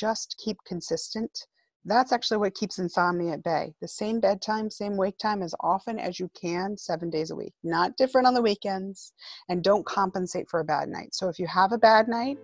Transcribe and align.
just 0.00 0.40
keep 0.42 0.56
consistent, 0.66 1.46
that's 1.84 2.12
actually 2.12 2.38
what 2.38 2.54
keeps 2.54 2.78
insomnia 2.78 3.32
at 3.32 3.42
bay. 3.42 3.72
The 3.80 3.88
same 3.88 4.20
bedtime, 4.20 4.70
same 4.70 4.96
wake 4.96 5.18
time 5.18 5.42
as 5.42 5.54
often 5.60 5.98
as 5.98 6.18
you 6.18 6.30
can, 6.40 6.76
seven 6.76 7.10
days 7.10 7.30
a 7.30 7.36
week. 7.36 7.52
Not 7.62 7.96
different 7.96 8.26
on 8.26 8.34
the 8.34 8.42
weekends, 8.42 9.12
and 9.48 9.62
don't 9.62 9.84
compensate 9.86 10.48
for 10.48 10.60
a 10.60 10.64
bad 10.64 10.88
night. 10.88 11.14
So 11.14 11.28
if 11.28 11.38
you 11.38 11.46
have 11.46 11.72
a 11.72 11.78
bad 11.78 12.08
night 12.08 12.38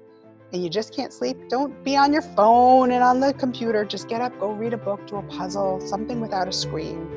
and 0.53 0.63
you 0.63 0.71
just 0.71 0.95
can't 0.95 1.13
sleep, 1.13 1.37
don't 1.49 1.85
be 1.85 1.97
on 1.97 2.13
your 2.13 2.23
phone 2.23 2.93
and 2.93 3.03
on 3.03 3.21
the 3.21 3.35
computer. 3.35 3.85
Just 3.85 4.09
get 4.09 4.21
up, 4.21 4.39
go 4.39 4.53
read 4.53 4.73
a 4.73 4.79
book, 4.79 5.07
do 5.07 5.17
a 5.17 5.23
puzzle, 5.23 5.81
something 5.81 6.21
without 6.21 6.49
a 6.49 6.53
screen. 6.53 7.09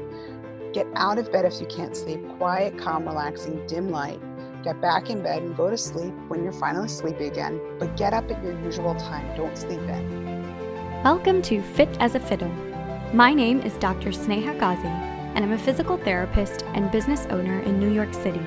Get 0.73 0.87
out 0.95 1.19
of 1.19 1.31
bed 1.31 1.45
if 1.45 1.59
you 1.59 1.67
can't 1.67 1.95
sleep. 1.95 2.21
Quiet, 2.37 2.77
calm, 2.77 3.07
relaxing, 3.07 3.65
dim 3.65 3.89
light. 3.89 4.21
Get 4.61 4.81
back 4.81 5.09
in 5.09 5.23
bed 5.23 5.41
and 5.41 5.55
go 5.55 5.69
to 5.69 5.77
sleep 5.77 6.13
when 6.27 6.43
you're 6.43 6.51
finally 6.51 6.89
sleepy 6.89 7.27
again, 7.27 7.61
but 7.79 7.95
get 7.95 8.13
up 8.13 8.29
at 8.29 8.43
your 8.43 8.59
usual 8.61 8.93
time. 8.95 9.37
Don't 9.37 9.57
sleep 9.57 9.79
in. 9.79 11.01
Welcome 11.01 11.41
to 11.43 11.61
Fit 11.61 11.87
as 12.01 12.15
a 12.15 12.19
Fiddle. 12.19 12.51
My 13.13 13.33
name 13.33 13.61
is 13.61 13.77
Dr. 13.77 14.09
Sneha 14.09 14.59
Ghazi, 14.59 14.89
and 14.89 15.45
I'm 15.45 15.53
a 15.53 15.57
physical 15.57 15.95
therapist 15.95 16.65
and 16.73 16.91
business 16.91 17.25
owner 17.27 17.61
in 17.61 17.79
New 17.79 17.89
York 17.89 18.13
City. 18.13 18.41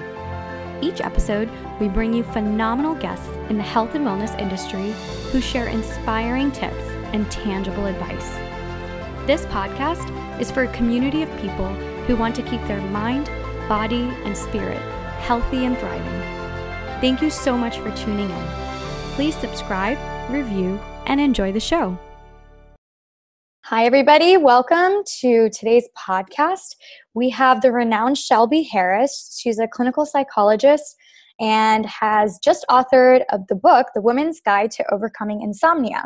Each 0.83 1.01
episode, 1.01 1.49
we 1.81 1.89
bring 1.89 2.13
you 2.13 2.25
phenomenal 2.25 2.95
guests 2.95 3.35
in 3.49 3.57
the 3.57 3.63
health 3.63 3.95
and 3.95 4.05
wellness 4.05 4.39
industry 4.39 4.93
who 5.31 5.41
share 5.41 5.69
inspiring 5.69 6.53
tips 6.53 6.85
and 7.15 7.31
tangible 7.31 7.87
advice. 7.87 8.37
This 9.27 9.47
podcast 9.47 10.11
is 10.39 10.51
for 10.51 10.65
a 10.65 10.73
community 10.75 11.23
of 11.23 11.41
people 11.41 11.73
who 12.05 12.17
want 12.17 12.35
to 12.35 12.43
keep 12.43 12.61
their 12.67 12.83
mind, 12.89 13.31
body, 13.67 14.13
and 14.27 14.37
spirit 14.37 14.83
healthy 15.23 15.65
and 15.65 15.79
thriving. 15.79 16.21
Thank 17.01 17.23
you 17.23 17.31
so 17.31 17.57
much 17.57 17.79
for 17.79 17.91
tuning 17.97 18.29
in. 18.29 18.47
Please 19.15 19.37
subscribe, 19.37 19.97
review, 20.31 20.81
and 21.07 21.21
enjoy 21.21 21.53
the 21.53 21.61
show. 21.61 21.97
Hi, 23.67 23.87
everybody. 23.87 24.37
Welcome 24.37 25.05
to 25.21 25.49
today's 25.51 25.89
podcast. 25.97 26.75
We 27.15 27.31
have 27.31 27.63
the 27.63 27.71
renowned 27.71 28.19
Shelby 28.19 28.63
Harris. 28.65 29.39
She's 29.41 29.61
a 29.61 29.69
clinical 29.69 30.05
psychologist 30.05 30.97
and 31.43 31.85
has 31.85 32.39
just 32.43 32.65
authored 32.71 33.23
of 33.31 33.47
the 33.49 33.57
book, 33.57 33.89
The 33.95 34.01
Woman's 34.01 34.41
Guide 34.41 34.71
to 34.73 34.95
Overcoming 34.95 35.43
Insomnia. 35.43 36.05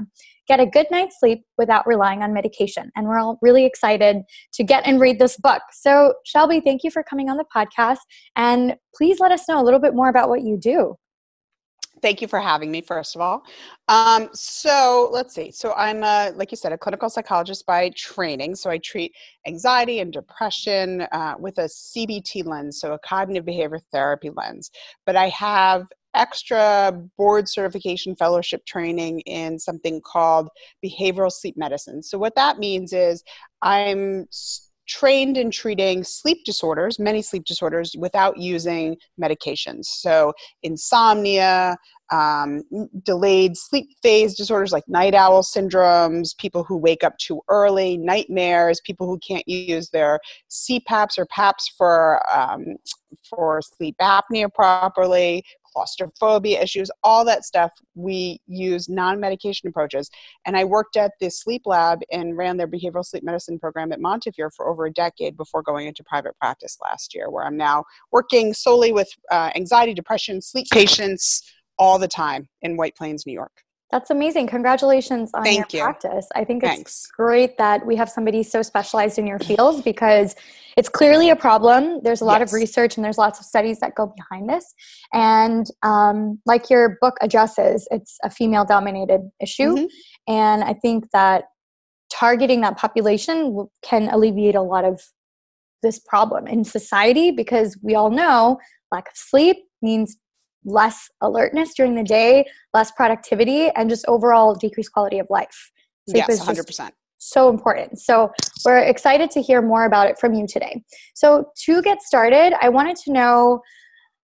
Get 0.49 0.61
a 0.61 0.67
good 0.67 0.87
night's 0.91 1.21
sleep 1.21 1.45
without 1.59 1.87
relying 1.87 2.23
on 2.23 2.33
medication. 2.33 2.91
And 2.97 3.07
we're 3.07 3.19
all 3.19 3.39
really 3.43 3.67
excited 3.67 4.23
to 4.55 4.65
get 4.65 4.87
and 4.87 4.99
read 4.99 5.19
this 5.19 5.37
book. 5.37 5.61
So, 5.73 6.15
Shelby, 6.25 6.61
thank 6.61 6.83
you 6.85 6.91
for 6.91 7.03
coming 7.03 7.29
on 7.29 7.37
the 7.37 7.45
podcast. 7.55 7.99
And 8.35 8.77
please 8.97 9.21
let 9.21 9.31
us 9.31 9.47
know 9.49 9.61
a 9.61 9.65
little 9.65 9.81
bit 9.81 9.95
more 9.95 10.09
about 10.09 10.31
what 10.31 10.43
you 10.43 10.57
do 10.57 10.97
thank 12.03 12.21
you 12.21 12.29
for 12.29 12.39
having 12.39 12.71
me 12.71 12.81
first 12.81 13.15
of 13.15 13.21
all. 13.21 13.43
Um, 13.89 14.29
so 14.33 15.09
let's 15.13 15.35
see. 15.35 15.51
So 15.51 15.73
i'm 15.75 16.03
a, 16.03 16.33
like 16.37 16.51
you 16.51 16.57
said 16.57 16.73
a 16.73 16.79
clinical 16.79 17.09
psychologist 17.09 17.67
by 17.67 17.91
training. 17.91 18.55
So 18.55 18.71
i 18.71 18.79
treat 18.79 19.15
anxiety 19.47 20.01
and 20.01 20.13
depression 20.13 21.03
uh, 21.13 21.35
with 21.39 21.59
a 21.59 21.65
cbt 21.65 22.45
lens 22.47 22.81
so 22.81 22.93
a 22.93 22.99
cognitive 22.99 23.45
behavior 23.45 23.81
therapy 23.93 24.31
lens. 24.31 24.71
But 25.05 25.17
i 25.17 25.29
have 25.29 25.87
extra 26.15 26.99
board 27.19 27.47
certification 27.47 28.17
fellowship 28.17 28.65
training 28.65 29.21
in 29.21 29.59
something 29.59 30.01
called 30.01 30.49
behavioral 30.83 31.31
sleep 31.31 31.57
medicine. 31.59 32.03
So 32.03 32.19
what 32.19 32.35
that 32.37 32.59
means 32.59 32.93
is 32.93 33.23
i'm 33.63 34.27
trained 34.87 35.37
in 35.37 35.51
treating 35.51 36.05
sleep 36.05 36.45
disorders, 36.45 36.99
many 36.99 37.23
sleep 37.23 37.45
disorders, 37.45 37.95
without 37.99 38.37
using 38.37 38.97
medications. 39.21 39.87
So, 39.87 40.33
insomnia, 40.63 41.77
um, 42.13 42.63
delayed 43.03 43.57
sleep 43.57 43.89
phase 44.03 44.37
disorders 44.37 44.73
like 44.73 44.89
night 44.89 45.15
owl 45.15 45.43
syndromes, 45.43 46.37
people 46.37 46.63
who 46.63 46.77
wake 46.77 47.03
up 47.03 47.17
too 47.19 47.41
early, 47.49 47.97
nightmares, 47.97 48.81
people 48.85 49.07
who 49.07 49.19
can't 49.19 49.47
use 49.49 49.91
their 49.91 50.21
CPAPs 50.51 51.19
or 51.19 51.27
PAPs 51.27 51.69
for 51.77 52.21
um, 52.35 52.77
for 53.29 53.61
sleep 53.63 53.97
apnea 54.01 54.53
properly, 54.53 55.45
claustrophobia 55.77 56.59
issues, 56.63 56.91
all 57.05 57.23
that 57.23 57.45
stuff, 57.45 57.71
we 57.95 58.41
use 58.47 58.89
non 58.89 59.21
medication 59.21 59.69
approaches. 59.69 60.09
And 60.47 60.57
I 60.57 60.65
worked 60.65 60.97
at 60.97 61.13
the 61.21 61.31
sleep 61.31 61.63
lab 61.67 62.01
and 62.11 62.35
ran 62.35 62.57
their 62.57 62.67
behavioral 62.67 63.05
sleep 63.05 63.23
medicine 63.23 63.59
program 63.59 63.93
at 63.93 64.01
Montefiore 64.01 64.51
for 64.51 64.69
over 64.71 64.87
a 64.87 64.93
decade 64.93 65.37
before 65.37 65.63
going 65.63 65.87
into 65.87 66.03
private 66.05 66.35
practice 66.39 66.79
last 66.83 67.15
year, 67.15 67.31
where 67.31 67.45
I'm 67.45 67.59
now 67.59 67.85
working 68.11 68.55
solely 68.55 68.93
with 68.93 69.09
uh, 69.31 69.51
anxiety, 69.55 69.93
depression, 69.93 70.41
sleep 70.41 70.67
patients 70.73 71.43
all 71.79 71.99
the 71.99 72.09
time 72.09 72.49
in 72.63 72.79
White 72.79 72.97
Plains, 72.97 73.27
New 73.27 73.35
York. 73.35 73.66
That's 73.93 74.11
amazing. 74.11 74.49
Congratulations 74.49 75.31
on 75.33 75.45
Thank 75.45 75.73
your 75.73 75.81
you. 75.81 75.85
practice. 75.85 76.27
I 76.35 76.45
think 76.45 76.63
Thanks. 76.63 76.81
it's 76.81 77.07
great 77.07 77.57
that 77.59 77.87
we 77.87 77.95
have 77.97 78.09
somebody 78.11 78.43
so 78.43 78.61
specialized 78.63 79.17
in 79.19 79.27
your 79.29 79.39
field 79.39 79.85
because 79.85 80.35
it's 80.77 80.89
clearly 80.89 81.31
a 81.31 81.37
problem. 81.37 82.01
There's 82.03 82.21
a 82.21 82.25
lot 82.25 82.41
Yes. 82.41 82.51
of 82.51 82.55
research 82.55 82.97
and 82.97 83.05
there's 83.05 83.17
lots 83.17 83.39
of 83.39 83.47
studies 83.47 83.79
that 83.81 83.95
go 83.95 84.13
behind 84.17 84.49
this. 84.49 84.75
And 85.15 85.67
um, 85.85 86.41
like 86.47 86.69
your 86.69 86.99
book 87.01 87.15
addresses, 87.23 87.87
it's 87.93 88.19
a 88.25 88.31
female 88.31 88.65
dominated 88.65 89.31
issue. 89.41 89.77
Mhm. 89.77 89.89
And 90.27 90.65
I 90.65 90.75
think 90.75 91.11
that 91.13 91.45
targeting 92.11 92.63
that 92.63 92.77
population 92.77 93.69
can 93.83 94.09
alleviate 94.09 94.57
a 94.57 94.63
lot 94.63 94.85
of 94.85 95.01
this 95.83 96.01
problem 96.01 96.49
in 96.49 96.65
society 96.65 97.31
because 97.31 97.79
we 97.83 97.95
all 97.95 98.11
know 98.11 98.59
lack 98.91 99.09
of 99.09 99.17
sleep 99.17 99.59
means 99.81 100.17
less 100.67 101.09
alertness 101.23 101.73
during 101.75 101.95
the 101.95 102.03
day, 102.03 102.45
less 102.75 102.91
productivity, 102.91 103.71
and 103.71 103.89
just 103.89 104.05
overall 104.09 104.55
decreased 104.55 104.93
quality 104.93 105.19
of 105.19 105.27
life. 105.31 105.73
Sleep 106.09 106.25
Yes, 106.29 106.41
is 106.41 106.47
100%. 106.47 106.91
so 107.19 107.49
important. 107.49 108.01
So 108.01 108.31
we're 108.65 108.79
excited 108.79 109.31
to 109.31 109.41
hear 109.41 109.63
more 109.63 109.87
about 109.87 110.09
it 110.09 110.19
from 110.19 110.35
you 110.35 110.47
today. 110.47 110.83
So 111.15 111.47
to 111.65 111.81
get 111.83 112.03
started, 112.03 112.53
I 112.61 112.69
wanted 112.69 112.97
to 112.97 113.13
know 113.13 113.63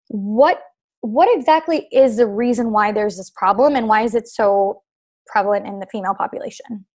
what 0.08 0.60
what 1.00 1.28
exactly 1.36 1.88
is 1.90 2.16
the 2.16 2.28
reason 2.28 2.70
why 2.70 2.92
there's 2.92 3.16
this 3.16 3.30
problem 3.30 3.74
and 3.74 3.88
why 3.88 4.02
is 4.02 4.14
it 4.14 4.28
so 4.28 4.82
prevalent 5.26 5.66
in 5.66 5.80
the 5.80 5.86
female 5.90 6.14
population? 6.14 6.86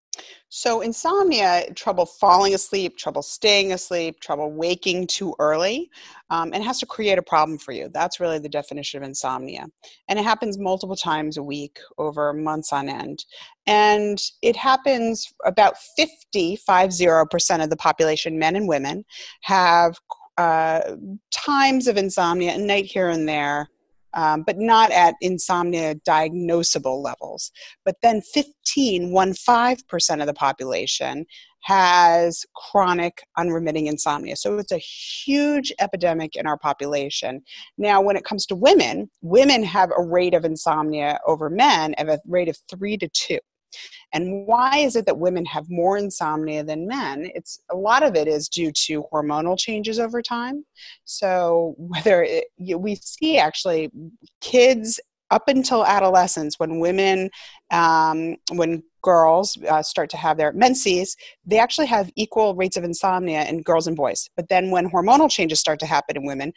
So, 0.49 0.81
insomnia, 0.81 1.73
trouble 1.75 2.07
falling 2.07 2.55
asleep, 2.55 2.97
trouble 2.97 3.23
staying 3.23 3.73
asleep, 3.73 4.21
trouble 4.21 4.53
waking 4.53 5.09
too 5.09 5.35
early, 5.39 5.91
um, 6.31 6.53
and 6.55 6.63
has 6.63 6.79
to 6.81 6.87
create 6.87 7.19
a 7.19 7.23
problem 7.23 7.59
for 7.59 7.73
you. 7.73 7.89
That's 7.93 8.21
really 8.21 8.39
the 8.39 8.49
definition 8.49 9.03
of 9.03 9.09
insomnia. 9.09 9.67
And 10.09 10.19
it 10.19 10.25
happens 10.25 10.59
multiple 10.59 10.97
times 10.97 11.37
a 11.37 11.43
week 11.43 11.79
over 11.99 12.33
months 12.33 12.73
on 12.73 12.89
end. 12.89 13.25
And 13.67 14.23
it 14.43 14.57
happens 14.57 15.33
about 15.45 15.77
50, 15.97 16.59
50% 16.69 17.63
of 17.63 17.71
the 17.71 17.77
population, 17.77 18.39
men 18.39 18.57
and 18.57 18.69
women, 18.69 19.05
have 19.43 19.99
uh, 20.39 20.97
times 21.33 21.87
of 21.87 21.97
insomnia, 21.97 22.55
a 22.55 22.59
night 22.59 22.85
here 22.85 23.09
and 23.09 23.29
there. 23.29 23.69
Um, 24.17 24.45
but 24.47 24.57
not 24.59 24.91
at 24.93 25.15
insomnia 25.21 25.95
diagnosable 26.09 27.05
levels 27.05 27.53
but 27.85 27.97
then 28.03 28.21
15, 28.21 29.13
15% 29.13 30.21
of 30.21 30.27
the 30.27 30.35
population 30.35 31.25
has 31.63 32.45
chronic 32.55 33.23
unremitting 33.37 33.87
insomnia. 33.87 34.37
So 34.37 34.59
it's 34.59 34.73
a 34.73 34.79
huge 34.79 35.73
epidemic 35.81 36.37
in 36.37 36.47
our 36.47 36.59
population. 36.59 37.43
Now, 37.77 38.01
when 38.01 38.17
it 38.17 38.25
comes 38.25 38.47
to 38.47 38.55
women, 38.55 39.11
women 39.23 39.65
have 39.65 39.91
a 39.97 40.03
rate 40.03 40.35
of 40.35 40.45
insomnia 40.45 41.19
over 41.27 41.51
men 41.51 41.95
of 41.95 42.09
a 42.09 42.21
rate 42.27 42.49
of 42.49 42.57
three 42.71 42.97
to 42.99 43.09
two. 43.09 43.39
And 44.13 44.47
why 44.47 44.79
is 44.79 44.97
it 44.97 45.07
that 45.07 45.19
women 45.19 45.45
have 45.47 45.69
more 45.69 45.97
insomnia 45.99 46.65
than 46.65 46.87
men? 46.87 47.31
It's 47.35 47.61
a 47.71 47.77
lot 47.77 48.03
of 48.03 48.15
it 48.15 48.29
is 48.29 48.49
due 48.49 48.73
to 48.87 49.05
hormonal 49.13 49.59
changes 49.59 49.99
over 49.99 50.23
time. 50.23 50.65
So 51.05 51.75
whether 51.79 52.23
it, 52.23 52.47
we 52.59 52.97
see 52.97 53.39
actually 53.39 53.91
kids 54.41 55.01
up 55.31 55.49
until 55.49 55.85
adolescence, 55.85 56.59
when 56.59 56.79
women, 56.79 57.31
um, 57.73 58.37
when 58.53 58.83
girls 59.03 59.59
uh, 59.69 59.83
start 59.83 60.11
to 60.11 60.17
have 60.17 60.37
their 60.37 60.53
menses, 60.53 61.17
they 61.45 61.59
actually 61.59 61.87
have 61.87 62.11
equal 62.17 62.55
rates 62.55 62.77
of 62.77 62.85
insomnia 62.85 63.45
in 63.45 63.63
girls 63.63 63.87
and 63.87 63.97
boys. 63.97 64.29
But 64.37 64.49
then 64.49 64.71
when 64.71 64.91
hormonal 64.91 65.31
changes 65.31 65.61
start 65.61 65.81
to 65.81 65.87
happen 65.87 66.17
in 66.17 66.27
women, 66.27 66.53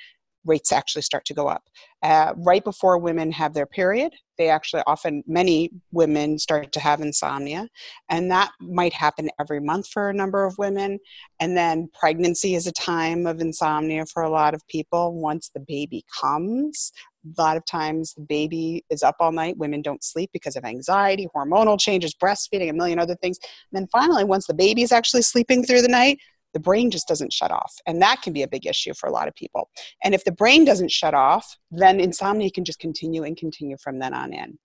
rates 0.45 0.71
actually 0.71 1.01
start 1.01 1.25
to 1.25 1.33
go 1.33 1.47
up. 1.47 1.63
Uh, 2.01 2.33
right 2.37 2.63
before 2.63 2.97
women 2.97 3.31
have 3.31 3.53
their 3.53 3.65
period, 3.65 4.13
they 4.37 4.49
actually 4.49 4.81
often, 4.87 5.21
many 5.27 5.69
women 5.91 6.39
start 6.39 6.71
to 6.71 6.79
have 6.79 7.01
insomnia. 7.01 7.67
And 8.09 8.31
that 8.31 8.51
might 8.61 8.93
happen 8.93 9.29
every 9.39 9.59
month 9.59 9.89
for 9.89 10.09
a 10.09 10.13
number 10.13 10.45
of 10.45 10.57
women. 10.57 10.99
And 11.39 11.57
then 11.57 11.89
pregnancy 11.99 12.55
is 12.55 12.67
a 12.67 12.71
time 12.71 13.27
of 13.27 13.41
insomnia 13.41 14.05
for 14.05 14.23
a 14.23 14.29
lot 14.29 14.53
of 14.53 14.65
people. 14.67 15.13
Once 15.19 15.49
the 15.53 15.59
baby 15.59 16.05
comes, 16.21 16.93
a 17.25 17.41
lot 17.41 17.57
of 17.57 17.65
times 17.65 18.13
the 18.13 18.21
baby 18.21 18.85
is 18.89 19.03
up 19.03 19.15
all 19.19 19.33
night. 19.33 19.57
Women 19.57 19.81
don't 19.81 20.03
sleep 20.03 20.29
because 20.31 20.55
of 20.55 20.63
anxiety, 20.63 21.27
hormonal 21.35 21.79
changes, 21.79 22.15
breastfeeding, 22.15 22.69
a 22.69 22.73
million 22.73 22.97
other 22.97 23.15
things. 23.15 23.37
And 23.43 23.81
then 23.81 23.87
finally, 23.91 24.23
once 24.23 24.47
the 24.47 24.53
baby 24.53 24.83
is 24.83 24.93
actually 24.93 25.23
sleeping 25.23 25.63
through 25.63 25.81
the 25.81 25.89
night, 25.89 26.19
the 26.53 26.59
brain 26.59 26.91
just 26.91 27.07
doesn't 27.07 27.33
shut 27.33 27.51
off. 27.51 27.73
And 27.85 28.01
that 28.01 28.21
can 28.21 28.33
be 28.33 28.43
a 28.43 28.47
big 28.47 28.65
issue 28.65 28.93
for 28.93 29.07
a 29.07 29.11
lot 29.11 29.27
of 29.27 29.35
people. 29.35 29.69
And 30.03 30.13
if 30.13 30.23
the 30.23 30.31
brain 30.31 30.65
doesn't 30.65 30.91
shut 30.91 31.13
off, 31.13 31.57
then 31.71 31.99
insomnia 31.99 32.51
can 32.51 32.65
just 32.65 32.79
continue 32.79 33.23
and 33.23 33.37
continue 33.37 33.77
from 33.77 33.99
then 33.99 34.13
on 34.13 34.33
in. 34.33 34.57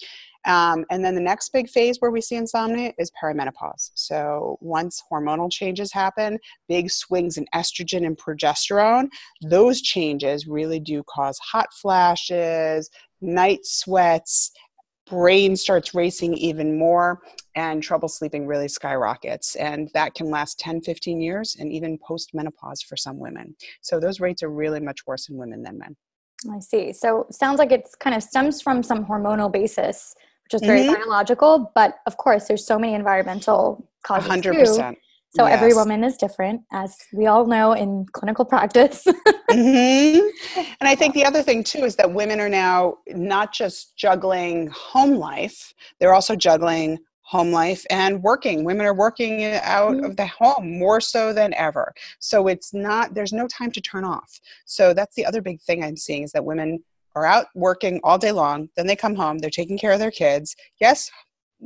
Um, 0.46 0.84
and 0.90 1.04
then 1.04 1.14
the 1.14 1.20
next 1.20 1.52
big 1.52 1.70
phase 1.70 1.98
where 2.00 2.10
we 2.10 2.20
see 2.20 2.36
insomnia 2.36 2.92
is 2.98 3.10
perimenopause. 3.22 3.90
So 3.94 4.58
once 4.60 5.02
hormonal 5.10 5.50
changes 5.50 5.92
happen, 5.92 6.38
big 6.68 6.90
swings 6.90 7.38
in 7.38 7.46
estrogen 7.54 8.06
and 8.06 8.16
progesterone, 8.16 9.08
those 9.42 9.80
changes 9.80 10.46
really 10.46 10.80
do 10.80 11.02
cause 11.08 11.38
hot 11.38 11.68
flashes, 11.72 12.90
night 13.22 13.60
sweats, 13.62 14.52
brain 15.06 15.56
starts 15.56 15.94
racing 15.94 16.34
even 16.34 16.78
more 16.78 17.20
and 17.56 17.82
trouble 17.82 18.08
sleeping 18.08 18.46
really 18.46 18.68
skyrockets. 18.68 19.54
And 19.56 19.90
that 19.94 20.14
can 20.14 20.30
last 20.30 20.58
10 20.58 20.80
15 20.82 21.20
years 21.20 21.56
and 21.58 21.72
even 21.72 21.98
post 21.98 22.34
menopause 22.34 22.82
for 22.82 22.96
some 22.96 23.18
women. 23.18 23.54
So 23.82 24.00
those 24.00 24.20
rates 24.20 24.42
are 24.42 24.50
really 24.50 24.80
much 24.80 25.06
worse 25.06 25.28
in 25.28 25.36
women 25.36 25.62
than 25.62 25.78
men. 25.78 25.96
I 26.52 26.60
see. 26.60 26.92
So 26.92 27.26
sounds 27.30 27.58
like 27.58 27.72
it's 27.72 27.94
kind 27.94 28.16
of 28.16 28.22
stems 28.22 28.60
from 28.60 28.82
some 28.82 29.04
hormonal 29.04 29.52
basis 29.52 30.14
which 30.44 30.54
is 30.60 30.66
very 30.66 30.82
mm-hmm. 30.82 30.94
biological 30.94 31.72
but 31.74 31.96
of 32.06 32.16
course 32.16 32.46
there's 32.46 32.66
so 32.66 32.78
many 32.78 32.94
environmental 32.94 33.88
causes 34.02 34.28
100% 34.28 34.92
too. 34.92 34.96
So 35.36 35.46
yes. 35.46 35.56
every 35.56 35.74
woman 35.74 36.04
is 36.04 36.16
different, 36.16 36.62
as 36.72 36.96
we 37.12 37.26
all 37.26 37.44
know 37.46 37.72
in 37.72 38.06
clinical 38.12 38.44
practice. 38.44 39.04
mm-hmm. 39.50 40.28
And 40.80 40.88
I 40.88 40.94
think 40.94 41.14
the 41.14 41.24
other 41.24 41.42
thing 41.42 41.64
too 41.64 41.84
is 41.84 41.96
that 41.96 42.12
women 42.12 42.40
are 42.40 42.48
now 42.48 42.98
not 43.08 43.52
just 43.52 43.96
juggling 43.96 44.68
home 44.68 45.16
life, 45.16 45.74
they're 45.98 46.14
also 46.14 46.36
juggling 46.36 46.98
home 47.22 47.50
life 47.50 47.84
and 47.90 48.22
working. 48.22 48.64
Women 48.64 48.86
are 48.86 48.94
working 48.94 49.44
out 49.44 49.94
mm-hmm. 49.94 50.04
of 50.04 50.16
the 50.16 50.26
home 50.26 50.78
more 50.78 51.00
so 51.00 51.32
than 51.32 51.52
ever. 51.54 51.92
So 52.20 52.46
it's 52.46 52.72
not, 52.72 53.14
there's 53.14 53.32
no 53.32 53.48
time 53.48 53.72
to 53.72 53.80
turn 53.80 54.04
off. 54.04 54.38
So 54.66 54.94
that's 54.94 55.16
the 55.16 55.26
other 55.26 55.42
big 55.42 55.60
thing 55.62 55.82
I'm 55.82 55.96
seeing 55.96 56.22
is 56.22 56.32
that 56.32 56.44
women 56.44 56.84
are 57.16 57.26
out 57.26 57.46
working 57.54 58.00
all 58.04 58.18
day 58.18 58.32
long. 58.32 58.68
Then 58.76 58.86
they 58.86 58.96
come 58.96 59.14
home, 59.14 59.38
they're 59.38 59.50
taking 59.50 59.78
care 59.78 59.92
of 59.92 60.00
their 60.00 60.10
kids. 60.10 60.54
Yes, 60.80 61.10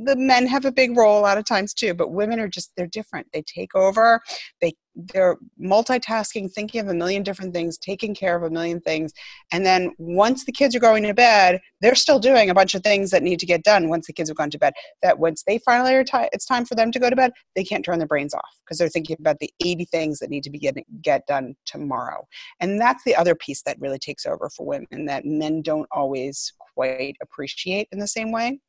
the 0.05 0.15
men 0.15 0.47
have 0.47 0.65
a 0.65 0.71
big 0.71 0.95
role 0.95 1.19
a 1.19 1.21
lot 1.21 1.37
of 1.37 1.45
times 1.45 1.73
too 1.73 1.93
but 1.93 2.11
women 2.11 2.39
are 2.39 2.47
just 2.47 2.71
they're 2.77 2.87
different. 2.87 3.27
They 3.33 3.43
take 3.43 3.75
over 3.75 4.21
they 4.61 4.73
they're 5.13 5.37
multitasking 5.61 6.51
thinking 6.51 6.81
of 6.81 6.87
a 6.87 6.93
million 6.93 7.23
different 7.23 7.53
things 7.53 7.77
taking 7.77 8.13
care 8.13 8.35
of 8.35 8.43
a 8.43 8.49
million 8.49 8.81
things. 8.81 9.13
And 9.51 9.65
then 9.65 9.93
once 9.97 10.45
the 10.45 10.51
kids 10.51 10.75
are 10.75 10.79
going 10.79 11.03
to 11.03 11.13
bed 11.13 11.59
they're 11.81 11.95
still 11.95 12.19
doing 12.19 12.49
a 12.49 12.53
bunch 12.53 12.75
of 12.75 12.83
things 12.83 13.11
that 13.11 13.23
need 13.23 13.39
to 13.39 13.45
get 13.45 13.63
done 13.63 13.89
once 13.89 14.07
the 14.07 14.13
kids 14.13 14.29
have 14.29 14.37
gone 14.37 14.49
to 14.49 14.57
bed. 14.57 14.73
That 15.01 15.19
once 15.19 15.43
they 15.45 15.59
finally 15.59 15.93
are 15.93 16.03
t- 16.03 16.29
it's 16.31 16.45
time 16.45 16.65
for 16.65 16.75
them 16.75 16.91
to 16.91 16.99
go 16.99 17.09
to 17.09 17.15
bed 17.15 17.31
they 17.55 17.63
can't 17.63 17.83
turn 17.83 17.99
their 17.99 18.07
brains 18.07 18.33
off 18.33 18.55
because 18.65 18.77
they're 18.77 18.89
thinking 18.89 19.17
about 19.19 19.39
the 19.39 19.51
80 19.63 19.85
things 19.85 20.19
that 20.19 20.29
need 20.29 20.43
to 20.43 20.49
be 20.49 20.59
getting 20.59 20.85
get 21.01 21.25
done 21.27 21.55
tomorrow. 21.65 22.25
And 22.59 22.79
that's 22.79 23.03
the 23.03 23.15
other 23.15 23.35
piece 23.35 23.61
that 23.63 23.79
really 23.79 23.99
takes 23.99 24.25
over 24.25 24.49
for 24.55 24.65
women 24.65 25.05
that 25.05 25.25
men 25.25 25.61
don't 25.61 25.87
always 25.91 26.53
quite 26.75 27.15
appreciate 27.21 27.87
in 27.91 27.99
the 27.99 28.07
same 28.07 28.31
way 28.31 28.59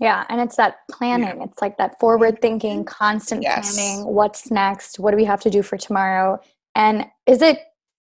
yeah, 0.00 0.24
and 0.28 0.40
it's 0.40 0.56
that 0.56 0.78
planning. 0.90 1.38
Yeah. 1.38 1.44
It's 1.44 1.60
like 1.60 1.76
that 1.78 1.98
forward 2.00 2.40
thinking, 2.40 2.84
mm-hmm. 2.84 3.04
constant 3.04 3.42
yes. 3.42 3.74
planning. 3.74 4.06
What's 4.06 4.50
next? 4.50 4.98
What 4.98 5.10
do 5.10 5.16
we 5.16 5.24
have 5.24 5.40
to 5.42 5.50
do 5.50 5.62
for 5.62 5.76
tomorrow? 5.76 6.40
And 6.74 7.06
is 7.26 7.42
it, 7.42 7.60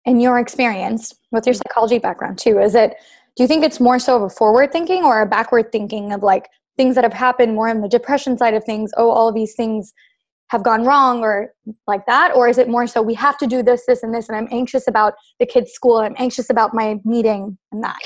in 0.05 0.19
your 0.19 0.39
experience, 0.39 1.13
with 1.31 1.45
your 1.45 1.53
psychology 1.53 1.99
background 1.99 2.39
too, 2.39 2.59
is 2.59 2.75
it, 2.75 2.95
do 3.35 3.43
you 3.43 3.47
think 3.47 3.63
it's 3.63 3.79
more 3.79 3.99
so 3.99 4.17
of 4.17 4.23
a 4.23 4.29
forward 4.29 4.71
thinking 4.71 5.03
or 5.03 5.21
a 5.21 5.25
backward 5.25 5.71
thinking 5.71 6.11
of 6.11 6.23
like 6.23 6.49
things 6.77 6.95
that 6.95 7.03
have 7.03 7.13
happened 7.13 7.55
more 7.55 7.69
on 7.69 7.81
the 7.81 7.87
depression 7.87 8.37
side 8.37 8.53
of 8.53 8.63
things? 8.63 8.91
Oh, 8.97 9.09
all 9.09 9.29
of 9.29 9.35
these 9.35 9.53
things 9.53 9.93
have 10.47 10.63
gone 10.63 10.83
wrong 10.83 11.21
or 11.21 11.53
like 11.87 12.05
that? 12.07 12.35
Or 12.35 12.47
is 12.47 12.57
it 12.57 12.67
more 12.67 12.85
so 12.87 13.01
we 13.01 13.13
have 13.13 13.37
to 13.37 13.47
do 13.47 13.63
this, 13.63 13.85
this, 13.87 14.03
and 14.03 14.13
this, 14.13 14.27
and 14.27 14.37
I'm 14.37 14.49
anxious 14.51 14.87
about 14.87 15.13
the 15.39 15.45
kids' 15.45 15.71
school, 15.71 15.97
I'm 15.97 16.15
anxious 16.17 16.49
about 16.49 16.73
my 16.73 16.99
meeting 17.05 17.57
and 17.71 17.83
that? 17.83 17.97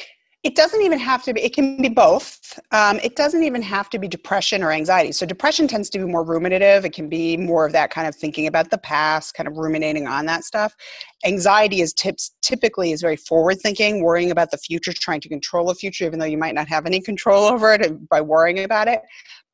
It 0.45 0.53
doesn't 0.53 0.83
even 0.83 0.99
have 0.99 1.23
to 1.23 1.33
be 1.33 1.41
it 1.41 1.55
can 1.55 1.81
be 1.81 1.89
both. 1.89 2.59
Um, 2.71 2.99
it 3.03 3.15
doesn't 3.15 3.43
even 3.43 3.63
have 3.63 3.89
to 3.89 3.97
be 3.97 4.07
depression 4.07 4.61
or 4.61 4.71
anxiety. 4.71 5.11
So 5.11 5.25
depression 5.25 5.67
tends 5.67 5.89
to 5.89 5.97
be 5.97 6.05
more 6.05 6.23
ruminative. 6.23 6.85
It 6.85 6.93
can 6.93 7.09
be 7.09 7.35
more 7.35 7.65
of 7.65 7.71
that 7.71 7.89
kind 7.89 8.07
of 8.07 8.15
thinking 8.15 8.45
about 8.45 8.69
the 8.69 8.77
past 8.77 9.33
kind 9.33 9.47
of 9.47 9.57
ruminating 9.57 10.05
on 10.05 10.27
that 10.27 10.43
stuff. 10.43 10.75
Anxiety 11.25 11.81
is 11.81 11.93
tips 11.93 12.35
typically 12.43 12.91
is 12.91 13.01
very 13.01 13.15
forward 13.15 13.59
thinking 13.59 14.03
worrying 14.03 14.29
about 14.29 14.51
the 14.51 14.59
future 14.59 14.93
trying 14.93 15.19
to 15.21 15.29
control 15.29 15.65
the 15.65 15.73
future 15.73 16.05
even 16.05 16.19
though 16.19 16.25
you 16.25 16.37
might 16.37 16.53
not 16.53 16.67
have 16.67 16.85
any 16.85 17.01
control 17.01 17.43
over 17.51 17.73
it 17.73 18.07
by 18.07 18.21
worrying 18.21 18.63
about 18.63 18.87
it. 18.87 19.01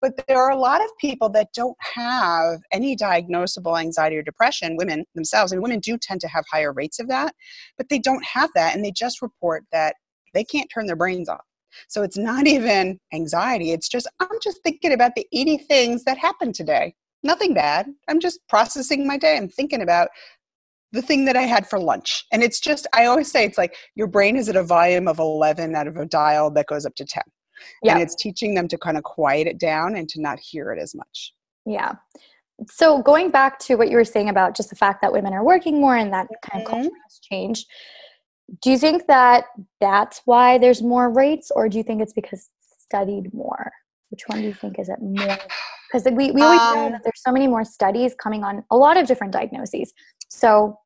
But 0.01 0.19
there 0.27 0.39
are 0.39 0.51
a 0.51 0.57
lot 0.57 0.83
of 0.83 0.89
people 0.99 1.29
that 1.29 1.53
don't 1.53 1.77
have 1.79 2.59
any 2.73 2.97
diagnosable 2.97 3.79
anxiety 3.79 4.17
or 4.17 4.23
depression. 4.23 4.75
Women 4.75 5.05
themselves 5.15 5.53
and 5.53 5.61
women 5.61 5.79
do 5.79 5.97
tend 5.97 6.19
to 6.21 6.27
have 6.27 6.43
higher 6.51 6.73
rates 6.73 6.99
of 6.99 7.07
that 7.07 7.33
but 7.77 7.89
they 7.89 7.99
don't 7.99 8.23
have 8.25 8.49
that 8.55 8.75
and 8.75 8.83
they 8.83 8.91
just 8.91 9.21
report 9.21 9.63
that 9.71 9.95
they 10.33 10.43
can't 10.43 10.69
turn 10.73 10.85
their 10.85 10.95
brains 10.95 11.29
off. 11.29 11.45
So 11.87 12.03
it's 12.03 12.17
not 12.17 12.47
even 12.47 12.99
anxiety. 13.13 13.71
It's 13.71 13.89
just, 13.89 14.07
I'm 14.19 14.39
just 14.41 14.61
thinking 14.63 14.93
about 14.93 15.15
the 15.15 15.27
80 15.33 15.57
things 15.59 16.03
that 16.03 16.17
happened 16.17 16.55
today. 16.55 16.93
Nothing 17.23 17.53
bad. 17.53 17.87
I'm 18.07 18.19
just 18.19 18.39
processing 18.49 19.07
my 19.07 19.17
day. 19.17 19.37
I'm 19.37 19.49
thinking 19.49 19.81
about 19.81 20.09
the 20.91 21.01
thing 21.01 21.25
that 21.25 21.37
I 21.37 21.43
had 21.43 21.69
for 21.69 21.79
lunch. 21.79 22.25
And 22.31 22.43
it's 22.43 22.59
just, 22.59 22.87
I 22.93 23.05
always 23.05 23.31
say 23.31 23.45
it's 23.45 23.57
like 23.57 23.75
your 23.95 24.07
brain 24.07 24.35
is 24.35 24.49
at 24.49 24.55
a 24.55 24.63
volume 24.63 25.07
of 25.07 25.19
11 25.19 25.75
out 25.75 25.87
of 25.87 25.97
a 25.97 26.05
dial 26.05 26.51
that 26.51 26.67
goes 26.67 26.85
up 26.85 26.95
to 26.95 27.05
10. 27.05 27.23
Yeah. 27.83 27.93
And 27.93 28.01
it's 28.01 28.15
teaching 28.15 28.55
them 28.55 28.67
to 28.67 28.77
kind 28.77 28.97
of 28.97 29.03
quiet 29.03 29.47
it 29.47 29.59
down 29.59 29.95
and 29.95 30.09
to 30.09 30.21
not 30.21 30.39
hear 30.39 30.71
it 30.71 30.81
as 30.81 30.95
much. 30.95 31.33
Yeah. 31.65 31.93
So 32.69 33.01
going 33.01 33.31
back 33.31 33.59
to 33.59 33.75
what 33.75 33.89
you 33.89 33.95
were 33.95 34.03
saying 34.03 34.29
about 34.29 34.55
just 34.55 34.69
the 34.69 34.75
fact 34.75 35.01
that 35.01 35.13
women 35.13 35.33
are 35.33 35.43
working 35.43 35.79
more 35.79 35.95
and 35.95 36.11
that 36.13 36.27
kind 36.43 36.63
of 36.63 36.67
mm-hmm. 36.67 36.81
culture 36.81 36.95
has 37.07 37.19
changed 37.19 37.67
do 38.61 38.71
you 38.71 38.77
think 38.77 39.07
that 39.07 39.45
that's 39.79 40.21
why 40.25 40.57
there's 40.57 40.81
more 40.81 41.09
rates 41.09 41.51
or 41.51 41.69
do 41.69 41.77
you 41.77 41.83
think 41.83 42.01
it's 42.01 42.13
because 42.13 42.49
studied 42.79 43.33
more? 43.33 43.71
Which 44.09 44.23
one 44.27 44.41
do 44.41 44.47
you 44.47 44.53
think 44.53 44.77
is 44.77 44.89
it 44.89 44.99
more? 45.01 45.37
Because 45.87 46.05
we, 46.11 46.31
we 46.31 46.41
always 46.41 46.59
um, 46.59 46.75
know 46.75 46.89
that 46.91 47.03
there's 47.03 47.21
so 47.23 47.31
many 47.31 47.47
more 47.47 47.63
studies 47.63 48.13
coming 48.21 48.43
on 48.43 48.63
a 48.71 48.75
lot 48.75 48.97
of 48.97 49.07
different 49.07 49.31
diagnoses. 49.33 49.93
So 50.29 50.77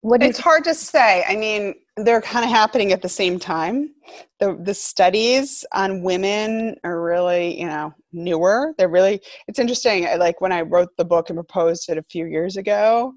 what 0.00 0.20
it's 0.20 0.38
hard 0.38 0.64
to 0.64 0.74
say. 0.74 1.24
I 1.28 1.36
mean 1.36 1.74
they're 1.96 2.22
kind 2.22 2.44
of 2.44 2.50
happening 2.50 2.90
at 2.90 3.02
the 3.02 3.08
same 3.08 3.38
time. 3.38 3.94
The 4.40 4.58
the 4.60 4.74
studies 4.74 5.64
on 5.72 6.02
women 6.02 6.76
are 6.82 7.00
really 7.00 7.60
you 7.60 7.66
know 7.66 7.94
newer. 8.12 8.74
They're 8.78 8.88
really 8.88 9.20
it's 9.46 9.60
interesting 9.60 10.06
like 10.18 10.40
when 10.40 10.50
i 10.50 10.62
wrote 10.62 10.88
the 10.96 11.04
book 11.04 11.30
and 11.30 11.36
proposed 11.36 11.88
it 11.88 11.98
a 11.98 12.02
few 12.02 12.26
years 12.26 12.56
ago 12.56 13.14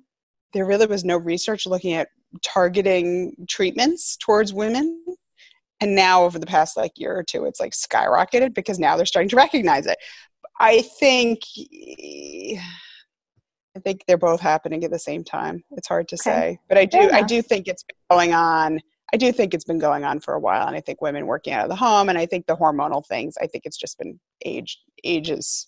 there 0.56 0.66
really 0.66 0.86
was 0.86 1.04
no 1.04 1.18
research 1.18 1.68
looking 1.68 1.94
at 1.94 2.08
targeting 2.44 3.36
treatments 3.50 4.18
towards 4.18 4.54
women. 4.54 5.04
And 5.82 5.96
now 5.96 6.24
over 6.24 6.40
the 6.40 6.46
past 6.46 6.78
like 6.78 6.94
year 6.96 7.18
or 7.18 7.24
two 7.24 7.46
it's 7.46 7.60
like 7.60 7.74
skyrocketed 7.74 8.54
because 8.54 8.80
now 8.80 8.96
they're 8.96 9.06
starting 9.06 9.30
to 9.30 9.36
recognize 9.36 9.86
it. 9.88 9.98
I 10.60 10.82
think 11.00 11.42
i 13.76 13.80
think 13.82 14.06
they're 14.08 14.18
both 14.18 14.40
happening 14.40 14.84
at 14.86 14.92
the 14.92 15.00
same 15.00 15.24
time. 15.24 15.64
It's 15.72 15.88
hard 15.88 16.08
to 16.10 16.16
okay. 16.16 16.22
say. 16.22 16.60
But 16.70 16.78
i 16.78 16.86
do 16.86 17.10
i 17.12 17.22
do 17.22 17.42
think 17.42 17.68
it's 17.68 17.84
been 17.84 17.98
going 18.10 18.34
on. 18.34 18.80
I 19.14 19.18
do 19.18 19.32
think 19.32 19.54
it's 19.54 19.66
been 19.66 19.80
going 19.80 20.04
on 20.04 20.20
for 20.20 20.34
a 20.34 20.40
while 20.40 20.68
and 20.68 20.76
i 20.76 20.82
think 20.82 21.02
women 21.02 21.28
working 21.28 21.54
out 21.54 21.64
of 21.64 21.70
the 21.70 21.76
home 21.76 22.10
and 22.10 22.18
i 22.18 22.26
think 22.26 22.48
the 22.48 22.56
hormonal 22.56 23.06
things 23.06 23.36
i 23.42 23.48
think 23.48 23.66
it's 23.66 23.78
just 23.78 24.00
been 24.00 24.20
age 24.46 24.80
ages 25.04 25.68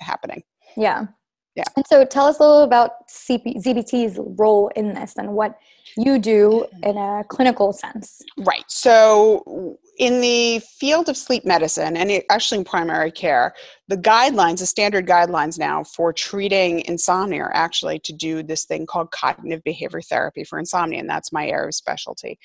happening. 0.00 0.42
Yeah 0.76 1.06
yeah. 1.54 1.64
And 1.76 1.84
so 1.86 2.04
tell 2.04 2.26
us 2.26 2.38
a 2.38 2.42
little 2.42 2.62
about 2.62 3.08
CP, 3.08 3.62
ZBT's 3.64 4.18
role 4.38 4.70
in 4.76 4.94
this 4.94 5.14
and 5.16 5.32
what 5.32 5.58
you 5.96 6.18
do 6.18 6.66
in 6.82 6.96
a 6.96 7.24
clinical 7.28 7.72
sense. 7.72 8.22
Right. 8.38 8.64
So 8.68 9.78
in 9.98 10.20
the 10.20 10.60
field 10.60 11.08
of 11.08 11.16
sleep 11.16 11.44
medicine 11.44 11.96
and 11.96 12.22
actually 12.30 12.58
in 12.58 12.64
primary 12.64 13.10
care, 13.10 13.54
the 13.88 13.96
guidelines, 13.96 14.60
the 14.60 14.66
standard 14.66 15.06
guidelines 15.06 15.58
now 15.58 15.82
for 15.82 16.12
treating 16.12 16.84
insomnia 16.86 17.42
are 17.42 17.54
actually 17.54 17.98
to 18.00 18.12
do 18.12 18.42
this 18.42 18.64
thing 18.64 18.86
called 18.86 19.10
cognitive 19.10 19.62
behavior 19.64 20.00
therapy 20.02 20.44
for 20.44 20.58
insomnia, 20.58 21.00
and 21.00 21.10
that's 21.10 21.32
my 21.32 21.48
area 21.48 21.68
of 21.68 21.74
specialty 21.74 22.38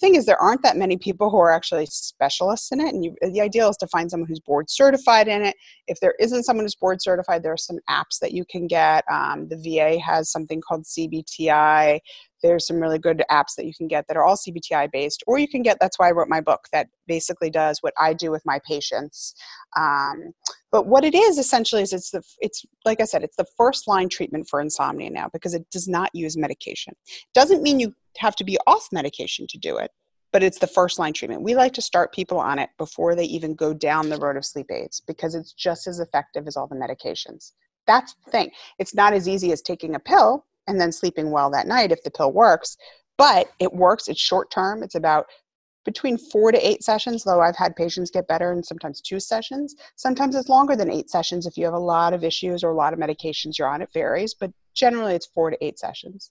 thing 0.00 0.14
is 0.14 0.26
there 0.26 0.40
aren't 0.40 0.62
that 0.62 0.76
many 0.76 0.96
people 0.96 1.30
who 1.30 1.38
are 1.38 1.52
actually 1.52 1.86
specialists 1.86 2.72
in 2.72 2.80
it 2.80 2.94
and 2.94 3.04
you, 3.04 3.14
the 3.20 3.40
ideal 3.40 3.68
is 3.68 3.76
to 3.76 3.86
find 3.86 4.10
someone 4.10 4.28
who's 4.28 4.40
board 4.40 4.68
certified 4.68 5.28
in 5.28 5.42
it. 5.42 5.54
If 5.86 6.00
there 6.00 6.14
isn't 6.18 6.44
someone 6.44 6.64
who's 6.64 6.74
board 6.74 7.00
certified 7.00 7.42
there 7.42 7.52
are 7.52 7.58
some 7.58 7.78
apps 7.88 8.18
that 8.20 8.32
you 8.32 8.44
can 8.50 8.66
get. 8.66 9.04
Um, 9.10 9.48
the 9.48 9.56
va 9.56 9.98
has 10.00 10.30
something 10.30 10.60
called 10.60 10.84
cbti 10.84 12.00
there's 12.42 12.66
some 12.66 12.78
really 12.78 12.98
good 12.98 13.22
apps 13.30 13.54
that 13.56 13.66
you 13.66 13.72
can 13.74 13.88
get 13.88 14.04
that 14.08 14.16
are 14.16 14.24
all 14.24 14.36
cbti 14.36 14.90
based 14.92 15.22
or 15.26 15.38
you 15.38 15.48
can 15.48 15.62
get 15.62 15.76
that's 15.80 15.98
why 15.98 16.08
i 16.08 16.12
wrote 16.12 16.28
my 16.28 16.40
book 16.40 16.60
that 16.72 16.88
basically 17.06 17.50
does 17.50 17.78
what 17.80 17.94
i 17.98 18.12
do 18.12 18.30
with 18.30 18.42
my 18.44 18.58
patients 18.66 19.34
um, 19.76 20.32
but 20.72 20.86
what 20.86 21.04
it 21.04 21.14
is 21.14 21.38
essentially 21.38 21.82
is 21.82 21.92
it's 21.92 22.10
the 22.10 22.22
it's 22.40 22.64
like 22.84 23.00
i 23.00 23.04
said 23.04 23.22
it's 23.22 23.36
the 23.36 23.46
first 23.56 23.88
line 23.88 24.08
treatment 24.08 24.46
for 24.48 24.60
insomnia 24.60 25.10
now 25.10 25.28
because 25.32 25.54
it 25.54 25.64
does 25.70 25.88
not 25.88 26.10
use 26.14 26.36
medication 26.36 26.94
doesn't 27.34 27.62
mean 27.62 27.80
you 27.80 27.94
have 28.18 28.36
to 28.36 28.44
be 28.44 28.58
off 28.66 28.88
medication 28.92 29.46
to 29.48 29.58
do 29.58 29.76
it, 29.78 29.90
but 30.32 30.42
it's 30.42 30.58
the 30.58 30.66
first 30.66 30.98
line 30.98 31.12
treatment. 31.12 31.42
We 31.42 31.54
like 31.54 31.72
to 31.74 31.82
start 31.82 32.14
people 32.14 32.38
on 32.38 32.58
it 32.58 32.70
before 32.78 33.14
they 33.14 33.24
even 33.24 33.54
go 33.54 33.72
down 33.74 34.08
the 34.08 34.18
road 34.18 34.36
of 34.36 34.44
sleep 34.44 34.70
aids 34.70 35.00
because 35.06 35.34
it's 35.34 35.52
just 35.52 35.86
as 35.86 36.00
effective 36.00 36.46
as 36.46 36.56
all 36.56 36.66
the 36.66 36.76
medications. 36.76 37.52
That's 37.86 38.14
the 38.24 38.30
thing. 38.30 38.50
It's 38.78 38.94
not 38.94 39.12
as 39.12 39.28
easy 39.28 39.52
as 39.52 39.62
taking 39.62 39.94
a 39.94 40.00
pill 40.00 40.46
and 40.70 40.80
then 40.80 40.92
sleeping 40.92 41.30
well 41.30 41.50
that 41.50 41.66
night 41.66 41.92
if 41.92 42.02
the 42.02 42.10
pill 42.10 42.32
works, 42.32 42.76
but 43.18 43.48
it 43.58 43.72
works. 43.72 44.08
It's 44.08 44.20
short 44.20 44.50
term. 44.50 44.82
It's 44.82 44.94
about 44.94 45.26
between 45.84 46.16
four 46.16 46.52
to 46.52 46.68
eight 46.68 46.82
sessions, 46.82 47.24
though 47.24 47.40
I've 47.40 47.56
had 47.56 47.74
patients 47.74 48.10
get 48.10 48.28
better 48.28 48.52
in 48.52 48.62
sometimes 48.62 49.00
two 49.00 49.18
sessions. 49.18 49.74
Sometimes 49.96 50.36
it's 50.36 50.48
longer 50.48 50.76
than 50.76 50.90
eight 50.90 51.10
sessions 51.10 51.46
if 51.46 51.56
you 51.56 51.64
have 51.64 51.74
a 51.74 51.78
lot 51.78 52.12
of 52.12 52.22
issues 52.22 52.62
or 52.62 52.70
a 52.70 52.76
lot 52.76 52.92
of 52.92 52.98
medications 52.98 53.58
you're 53.58 53.68
on. 53.68 53.82
It 53.82 53.90
varies, 53.92 54.34
but 54.34 54.52
generally 54.74 55.14
it's 55.14 55.26
four 55.26 55.50
to 55.50 55.64
eight 55.64 55.78
sessions. 55.78 56.30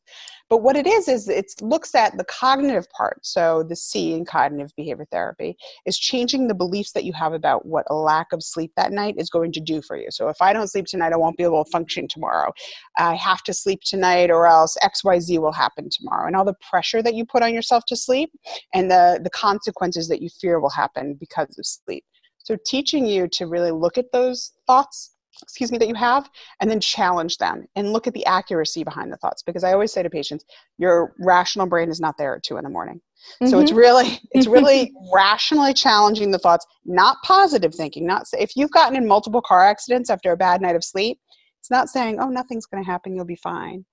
But 0.49 0.57
what 0.57 0.75
it 0.75 0.87
is, 0.87 1.07
is 1.07 1.29
it 1.29 1.51
looks 1.61 1.93
at 1.93 2.17
the 2.17 2.23
cognitive 2.23 2.89
part. 2.91 3.25
So 3.25 3.63
the 3.63 3.75
C 3.75 4.13
in 4.13 4.25
cognitive 4.25 4.71
behavior 4.75 5.05
therapy 5.11 5.57
is 5.85 5.97
changing 5.97 6.47
the 6.47 6.55
beliefs 6.55 6.91
that 6.93 7.03
you 7.03 7.13
have 7.13 7.33
about 7.33 7.65
what 7.65 7.85
a 7.89 7.95
lack 7.95 8.27
of 8.33 8.43
sleep 8.43 8.71
that 8.75 8.91
night 8.91 9.15
is 9.17 9.29
going 9.29 9.51
to 9.53 9.59
do 9.59 9.81
for 9.81 9.97
you. 9.97 10.07
So 10.09 10.29
if 10.29 10.41
I 10.41 10.53
don't 10.53 10.67
sleep 10.67 10.85
tonight, 10.85 11.13
I 11.13 11.17
won't 11.17 11.37
be 11.37 11.43
able 11.43 11.63
to 11.63 11.71
function 11.71 12.07
tomorrow. 12.07 12.51
I 12.97 13.15
have 13.15 13.43
to 13.43 13.53
sleep 13.53 13.81
tonight 13.85 14.31
or 14.31 14.47
else 14.47 14.75
XYZ 14.83 15.39
will 15.39 15.51
happen 15.51 15.89
tomorrow. 15.91 16.27
And 16.27 16.35
all 16.35 16.45
the 16.45 16.55
pressure 16.69 17.01
that 17.03 17.13
you 17.13 17.25
put 17.25 17.43
on 17.43 17.53
yourself 17.53 17.83
to 17.87 17.95
sleep 17.95 18.31
and 18.73 18.89
the, 18.89 19.19
the 19.23 19.29
consequences 19.29 20.07
that 20.07 20.21
you 20.21 20.29
fear 20.29 20.59
will 20.59 20.69
happen 20.69 21.15
because 21.19 21.57
of 21.57 21.65
sleep. 21.65 22.03
So 22.39 22.57
teaching 22.65 23.05
you 23.05 23.27
to 23.33 23.45
really 23.45 23.71
look 23.71 23.97
at 23.97 24.11
those 24.11 24.53
thoughts 24.65 25.15
excuse 25.41 25.71
me 25.71 25.77
that 25.77 25.87
you 25.87 25.95
have 25.95 26.29
and 26.59 26.69
then 26.69 26.79
challenge 26.79 27.37
them 27.37 27.65
and 27.75 27.93
look 27.93 28.07
at 28.07 28.13
the 28.13 28.25
accuracy 28.25 28.83
behind 28.83 29.11
the 29.11 29.17
thoughts 29.17 29.43
because 29.43 29.63
i 29.63 29.73
always 29.73 29.91
say 29.91 30.03
to 30.03 30.09
patients 30.09 30.45
your 30.77 31.13
rational 31.19 31.67
brain 31.67 31.89
is 31.89 31.99
not 31.99 32.17
there 32.17 32.35
at 32.35 32.43
two 32.43 32.57
in 32.57 32.63
the 32.63 32.69
morning 32.69 32.95
mm-hmm. 32.95 33.47
so 33.47 33.59
it's 33.59 33.71
mm-hmm. 33.71 33.79
really 33.79 34.19
it's 34.31 34.47
really 34.57 34.91
rationally 35.13 35.73
challenging 35.73 36.31
the 36.31 36.39
thoughts 36.39 36.65
not 36.85 37.17
positive 37.23 37.73
thinking 37.73 38.05
not 38.05 38.23
if 38.33 38.55
you've 38.55 38.71
gotten 38.71 38.95
in 38.95 39.07
multiple 39.07 39.41
car 39.41 39.65
accidents 39.65 40.09
after 40.09 40.31
a 40.31 40.37
bad 40.37 40.61
night 40.61 40.75
of 40.75 40.83
sleep 40.83 41.19
it's 41.59 41.71
not 41.71 41.89
saying 41.89 42.19
oh 42.19 42.29
nothing's 42.29 42.65
going 42.65 42.83
to 42.83 42.89
happen 42.89 43.15
you'll 43.15 43.25
be 43.25 43.35
fine 43.35 43.85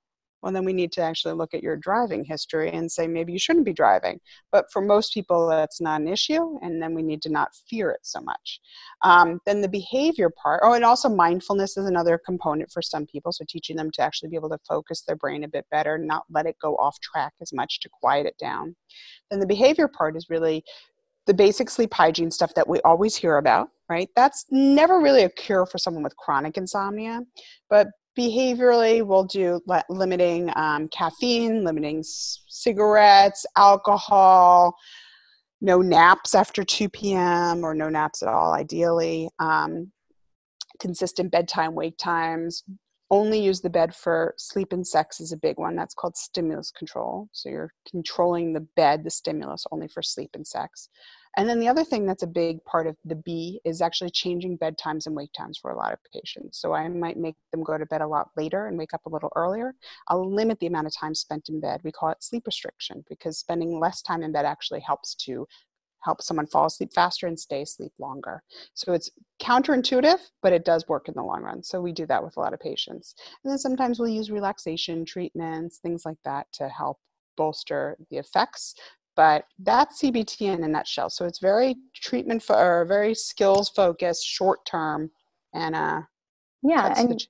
well, 0.47 0.53
then 0.53 0.65
we 0.65 0.73
need 0.73 0.93
to 0.93 1.01
actually 1.01 1.35
look 1.35 1.55
at 1.55 1.63
your 1.65 1.77
driving 1.77 2.23
history 2.23 2.71
and 2.71 2.91
say 2.91 3.09
maybe 3.09 3.33
you 3.33 3.39
shouldn't 3.39 3.65
be 3.65 3.73
driving. 3.73 4.21
But 4.53 4.67
for 4.73 4.81
most 4.81 5.13
people, 5.13 5.49
that's 5.49 5.81
not 5.81 6.01
an 6.01 6.07
issue, 6.07 6.57
and 6.63 6.81
then 6.81 6.95
we 6.95 7.03
need 7.03 7.21
to 7.23 7.29
not 7.29 7.49
fear 7.69 7.91
it 7.91 7.99
so 8.03 8.21
much. 8.21 8.61
Um, 9.03 9.41
then 9.45 9.61
the 9.61 9.69
behavior 9.69 10.31
part, 10.31 10.61
oh, 10.63 10.75
and 10.75 10.85
also 10.85 11.09
mindfulness 11.09 11.77
is 11.77 11.87
another 11.87 12.17
component 12.25 12.71
for 12.71 12.81
some 12.81 13.07
people. 13.07 13.33
So 13.33 13.45
teaching 13.49 13.75
them 13.75 13.91
to 13.95 14.03
actually 14.03 14.29
be 14.29 14.37
able 14.37 14.51
to 14.51 14.59
focus 14.69 15.03
their 15.03 15.17
brain 15.17 15.43
a 15.43 15.49
bit 15.49 15.67
better, 15.73 15.99
not 15.99 16.23
let 16.31 16.47
it 16.47 16.55
go 16.63 16.77
off 16.77 17.01
track 17.01 17.33
as 17.43 17.53
much 17.53 17.81
to 17.81 17.89
quiet 18.01 18.27
it 18.27 18.39
down. 18.39 18.77
Then 19.33 19.41
the 19.41 19.49
behavior 19.49 19.89
part 19.89 20.17
is 20.17 20.31
really 20.31 20.63
the 21.27 21.35
basic 21.35 21.69
sleep 21.69 21.93
hygiene 21.93 22.31
stuff 22.31 22.55
that 22.55 22.69
we 22.69 22.81
always 22.83 23.17
hear 23.17 23.39
about, 23.39 23.71
right? 23.89 24.11
That's 24.15 24.45
never 24.53 25.01
really 25.01 25.25
a 25.25 25.29
cure 25.29 25.67
for 25.67 25.79
someone 25.79 26.05
with 26.05 26.17
chronic 26.17 26.57
insomnia, 26.57 27.23
but 27.69 27.89
behaviorally 28.19 29.05
we'll 29.05 29.25
do 29.25 29.61
limiting 29.89 30.51
um, 30.57 30.89
caffeine 30.89 31.65
limiting 31.65 32.03
c- 32.03 32.41
cigarettes 32.49 33.45
alcohol 33.57 34.75
no 35.61 35.81
naps 35.81 36.35
after 36.35 36.65
2 36.65 36.89
p.m 36.89 37.65
or 37.65 37.75
no 37.75 37.89
naps 37.89 38.23
at 38.23 38.29
all 38.29 38.53
ideally 38.53 39.29
um, 39.39 39.91
consistent 40.79 41.31
bedtime 41.31 41.75
wake 41.75 41.97
times. 41.99 42.65
Only 43.11 43.41
use 43.41 43.61
the 43.61 43.71
bed 43.71 43.95
for 43.95 44.35
sleep 44.37 44.73
and 44.73 44.87
sex 44.87 45.21
is 45.21 45.33
a 45.33 45.37
big 45.37 45.59
one. 45.59 45.77
That's 45.77 45.95
called 45.95 46.17
stimulus 46.17 46.73
control. 46.73 47.29
So 47.33 47.49
you're 47.49 47.73
controlling 47.89 48.53
the 48.53 48.67
bed 48.77 49.05
the 49.05 49.11
stimulus 49.11 49.65
only 49.71 49.89
for 49.89 50.03
sleep 50.03 50.31
and 50.35 50.47
sex 50.47 50.89
and 51.37 51.49
then 51.49 51.61
the 51.61 51.69
other 51.69 51.85
thing 51.85 52.07
that's 52.07 52.23
a 52.23 52.27
big 52.27 52.65
part 52.65 52.87
of 52.87 52.97
the 53.05 53.15
B 53.15 53.61
is 53.65 53.83
actually 53.83 54.11
changing 54.11 54.59
bedtimes 54.59 55.07
and 55.07 55.15
wake 55.15 55.33
times 55.33 55.59
for 55.59 55.71
a 55.71 55.77
lot 55.77 55.93
of 55.93 55.99
patients. 56.13 56.59
So 56.59 56.73
I 56.73 56.89
might 56.89 57.19
make 57.19 57.37
them 57.53 57.63
go 57.63 57.77
to 57.77 57.87
bed 57.87 58.01
a 58.01 58.07
lot 58.07 58.31
later 58.37 58.67
and 58.67 58.79
wake 58.79 58.95
up 58.95 59.05
a 59.07 59.11
little 59.11 59.33
earlier. 59.37 59.75
I'll 60.09 60.33
limit 60.33 60.59
the 60.61 60.67
amount 60.67 60.87
of 60.87 60.97
time 60.97 61.15
spent 61.15 61.49
in 61.49 61.61
bed. 61.61 61.81
We 61.85 61.93
call 61.93 62.11
it 62.11 62.23
sleep 62.23 62.45
restriction 62.47 63.05
because 63.09 63.39
spending 63.39 63.79
less 63.79 64.01
time 64.01 64.23
in 64.23 64.33
bed 64.33 64.47
actually 64.47 64.81
helps 64.81 65.15
to 65.27 65.47
help 66.01 66.23
someone 66.23 66.47
fall 66.47 66.67
asleep 66.67 66.91
faster 66.95 67.27
and 67.27 67.39
stay 67.39 67.63
asleep 67.63 67.93
longer. 67.99 68.43
So 68.75 68.93
it's 68.93 69.11
counterintuitive, 69.43 70.21
but 70.41 70.53
it 70.53 70.65
does 70.65 70.87
work 70.89 71.09
in 71.09 71.15
the 71.15 71.23
long 71.23 71.43
run. 71.43 71.63
So 71.63 71.81
we 71.81 71.93
do 71.93 72.07
that 72.07 72.23
with 72.23 72.37
a 72.37 72.41
lot 72.41 72.55
of 72.55 72.61
patients. 72.61 73.15
And 73.45 73.51
then 73.51 73.59
sometimes 73.59 73.99
we'll 73.99 74.09
use 74.09 74.31
relaxation 74.31 75.05
treatments, 75.05 75.79
things 75.79 76.07
like 76.07 76.19
that 76.25 76.47
to 76.55 76.69
help 76.69 76.99
bolster 77.37 77.97
the 78.11 78.17
effects 78.17 78.75
but 79.17 79.47
that's 79.59 80.03
CBT 80.03 80.43
in 80.43 80.63
a 80.63 80.69
nutshell. 80.69 81.11
So 81.11 81.25
it's 81.25 81.39
very 81.39 81.77
treatment 81.95 82.43
for 82.43 82.55
or 82.55 82.85
very 82.85 83.15
skills 83.15 83.71
focused, 83.71 84.25
short 84.25 84.65
term, 84.67 85.11
and 85.55 85.75
uh, 85.75 86.03
yeah, 86.63 86.95
and 86.97 87.27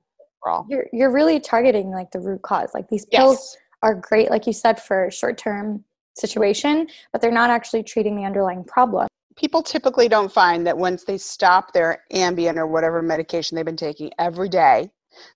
you're 0.68 0.86
you're 0.92 1.12
really 1.12 1.40
targeting 1.40 1.90
like 1.90 2.10
the 2.10 2.20
root 2.20 2.42
cause. 2.42 2.70
Like 2.74 2.88
these 2.88 3.06
pills 3.06 3.36
yes. 3.36 3.56
are 3.82 3.94
great, 3.94 4.30
like 4.30 4.46
you 4.46 4.52
said, 4.52 4.82
for 4.82 5.10
short 5.10 5.38
term 5.38 5.84
situation, 6.14 6.88
but 7.12 7.20
they're 7.20 7.30
not 7.30 7.50
actually 7.50 7.82
treating 7.82 8.16
the 8.16 8.24
underlying 8.24 8.64
problem. 8.64 9.06
People 9.36 9.62
typically 9.62 10.08
don't 10.08 10.32
find 10.32 10.66
that 10.66 10.76
once 10.76 11.04
they 11.04 11.18
stop 11.18 11.72
their 11.72 12.04
Ambien 12.12 12.56
or 12.56 12.66
whatever 12.66 13.02
medication 13.02 13.54
they've 13.54 13.66
been 13.66 13.76
taking 13.76 14.10
every 14.18 14.48
day, 14.48 14.90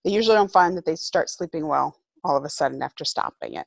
they 0.04 0.10
usually 0.10 0.36
don't 0.36 0.50
find 0.50 0.76
that 0.76 0.86
they 0.86 0.96
start 0.96 1.28
sleeping 1.28 1.66
well 1.66 1.96
all 2.24 2.36
of 2.36 2.44
a 2.44 2.48
sudden 2.48 2.82
after 2.82 3.04
stopping 3.04 3.54
it. 3.54 3.66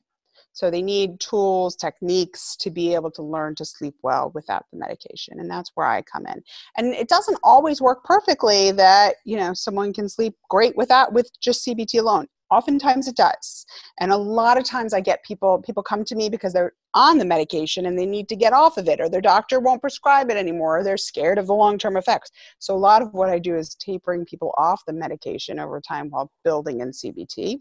So 0.54 0.70
they 0.70 0.82
need 0.82 1.20
tools, 1.20 1.76
techniques 1.76 2.56
to 2.56 2.70
be 2.70 2.94
able 2.94 3.10
to 3.10 3.22
learn 3.22 3.56
to 3.56 3.64
sleep 3.64 3.96
well 4.02 4.30
without 4.34 4.64
the 4.72 4.78
medication. 4.78 5.40
And 5.40 5.50
that's 5.50 5.72
where 5.74 5.86
I 5.86 6.00
come 6.00 6.26
in. 6.26 6.42
And 6.76 6.94
it 6.94 7.08
doesn't 7.08 7.38
always 7.42 7.82
work 7.82 8.04
perfectly 8.04 8.70
that, 8.70 9.16
you 9.24 9.36
know, 9.36 9.52
someone 9.52 9.92
can 9.92 10.08
sleep 10.08 10.36
great 10.48 10.76
without 10.76 11.12
with 11.12 11.28
just 11.40 11.66
CBT 11.66 11.98
alone. 11.98 12.28
Oftentimes 12.50 13.08
it 13.08 13.16
does. 13.16 13.66
And 13.98 14.12
a 14.12 14.16
lot 14.16 14.56
of 14.56 14.64
times 14.64 14.94
I 14.94 15.00
get 15.00 15.24
people 15.24 15.60
people 15.62 15.82
come 15.82 16.04
to 16.04 16.14
me 16.14 16.28
because 16.28 16.52
they're 16.52 16.74
on 16.94 17.18
the 17.18 17.24
medication 17.24 17.86
and 17.86 17.98
they 17.98 18.06
need 18.06 18.28
to 18.28 18.36
get 18.36 18.52
off 18.52 18.76
of 18.76 18.86
it 18.86 19.00
or 19.00 19.08
their 19.08 19.20
doctor 19.20 19.58
won't 19.58 19.80
prescribe 19.80 20.30
it 20.30 20.36
anymore 20.36 20.78
or 20.78 20.84
they're 20.84 20.96
scared 20.96 21.38
of 21.38 21.48
the 21.48 21.54
long-term 21.54 21.96
effects. 21.96 22.30
So 22.60 22.76
a 22.76 22.76
lot 22.76 23.02
of 23.02 23.12
what 23.12 23.28
I 23.28 23.40
do 23.40 23.56
is 23.56 23.74
tapering 23.74 24.24
people 24.24 24.54
off 24.56 24.84
the 24.86 24.92
medication 24.92 25.58
over 25.58 25.80
time 25.80 26.10
while 26.10 26.30
building 26.44 26.80
in 26.80 26.92
CBT. 26.92 27.58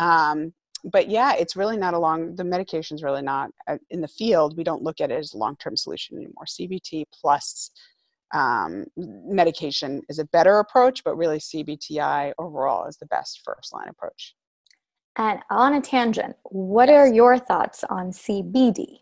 Um, 0.00 0.54
but 0.84 1.08
yeah, 1.08 1.34
it's 1.34 1.56
really 1.56 1.76
not 1.76 1.94
a 1.94 1.98
long, 1.98 2.34
the 2.36 2.44
medication 2.44 2.94
is 2.96 3.02
really 3.02 3.22
not 3.22 3.50
uh, 3.66 3.78
in 3.90 4.00
the 4.00 4.08
field. 4.08 4.56
We 4.56 4.64
don't 4.64 4.82
look 4.82 5.00
at 5.00 5.10
it 5.10 5.18
as 5.18 5.34
a 5.34 5.38
long 5.38 5.56
term 5.56 5.76
solution 5.76 6.16
anymore. 6.16 6.44
CBT 6.46 7.04
plus 7.12 7.70
um, 8.32 8.86
medication 8.96 10.02
is 10.08 10.18
a 10.18 10.24
better 10.26 10.58
approach, 10.58 11.02
but 11.04 11.16
really 11.16 11.38
CBTI 11.38 12.32
overall 12.38 12.86
is 12.86 12.96
the 12.96 13.06
best 13.06 13.40
first 13.44 13.72
line 13.72 13.88
approach. 13.88 14.34
And 15.16 15.40
on 15.50 15.74
a 15.74 15.80
tangent, 15.80 16.36
what 16.44 16.88
yes. 16.88 16.96
are 16.96 17.12
your 17.12 17.38
thoughts 17.38 17.84
on 17.84 18.12
CBD 18.12 19.00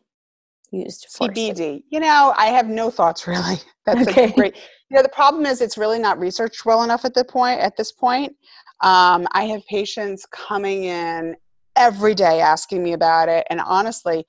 used 0.71 1.07
for 1.11 1.29
CBD? 1.29 1.83
You 1.91 2.01
know, 2.01 2.35
I 2.37 2.47
have 2.47 2.69
no 2.69 2.91
thoughts 2.91 3.27
really. 3.27 3.57
That's 3.85 4.09
okay. 4.09 4.33
great. 4.33 4.57
You 4.91 4.97
know, 4.97 5.03
the 5.03 5.11
problem 5.11 5.45
is 5.45 5.61
it's 5.61 5.77
really 5.77 5.99
not 5.99 6.19
researched 6.19 6.65
well 6.65 6.83
enough 6.83 7.05
at 7.05 7.15
the 7.15 7.25
point. 7.25 7.61
At 7.61 7.77
this 7.77 7.93
point, 7.93 8.35
um, 8.83 9.27
I 9.33 9.45
have 9.45 9.65
patients 9.67 10.27
coming 10.31 10.85
in 10.85 11.37
every 11.79 12.15
day 12.15 12.41
asking 12.41 12.83
me 12.83 12.93
about 12.93 13.29
it. 13.29 13.47
And 13.49 13.61
honestly, 13.61 14.27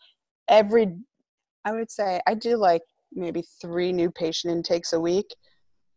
every, 0.48 0.96
I 1.66 1.72
would 1.72 1.92
say, 1.92 2.22
I 2.28 2.36
do 2.36 2.56
like 2.56 2.84
maybe 3.12 3.44
three 3.60 3.92
new 3.92 4.12
patient 4.12 4.54
intakes 4.54 4.94
a 4.94 5.00
week. 5.00 5.36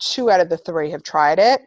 Two 0.00 0.30
out 0.30 0.40
of 0.40 0.48
the 0.48 0.56
three 0.56 0.90
have 0.90 1.02
tried 1.02 1.38
it. 1.38 1.60